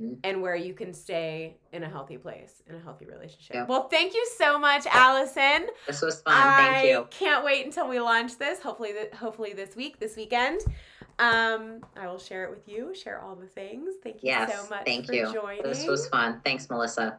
[0.00, 0.14] mm-hmm.
[0.24, 3.54] and where you can stay in a healthy place, in a healthy relationship.
[3.54, 3.66] Yeah.
[3.66, 5.68] Well, thank you so much, Allison.
[5.86, 6.34] This was fun.
[6.34, 7.00] Thank you.
[7.00, 8.60] I can't wait until we launch this.
[8.60, 10.60] Hopefully, th- hopefully this week, this weekend.
[11.18, 12.94] Um, I will share it with you.
[12.94, 13.94] Share all the things.
[14.02, 14.84] Thank you yes, so much.
[14.84, 15.26] Thank you.
[15.26, 15.62] For joining.
[15.62, 16.40] This was fun.
[16.44, 17.18] Thanks, Melissa.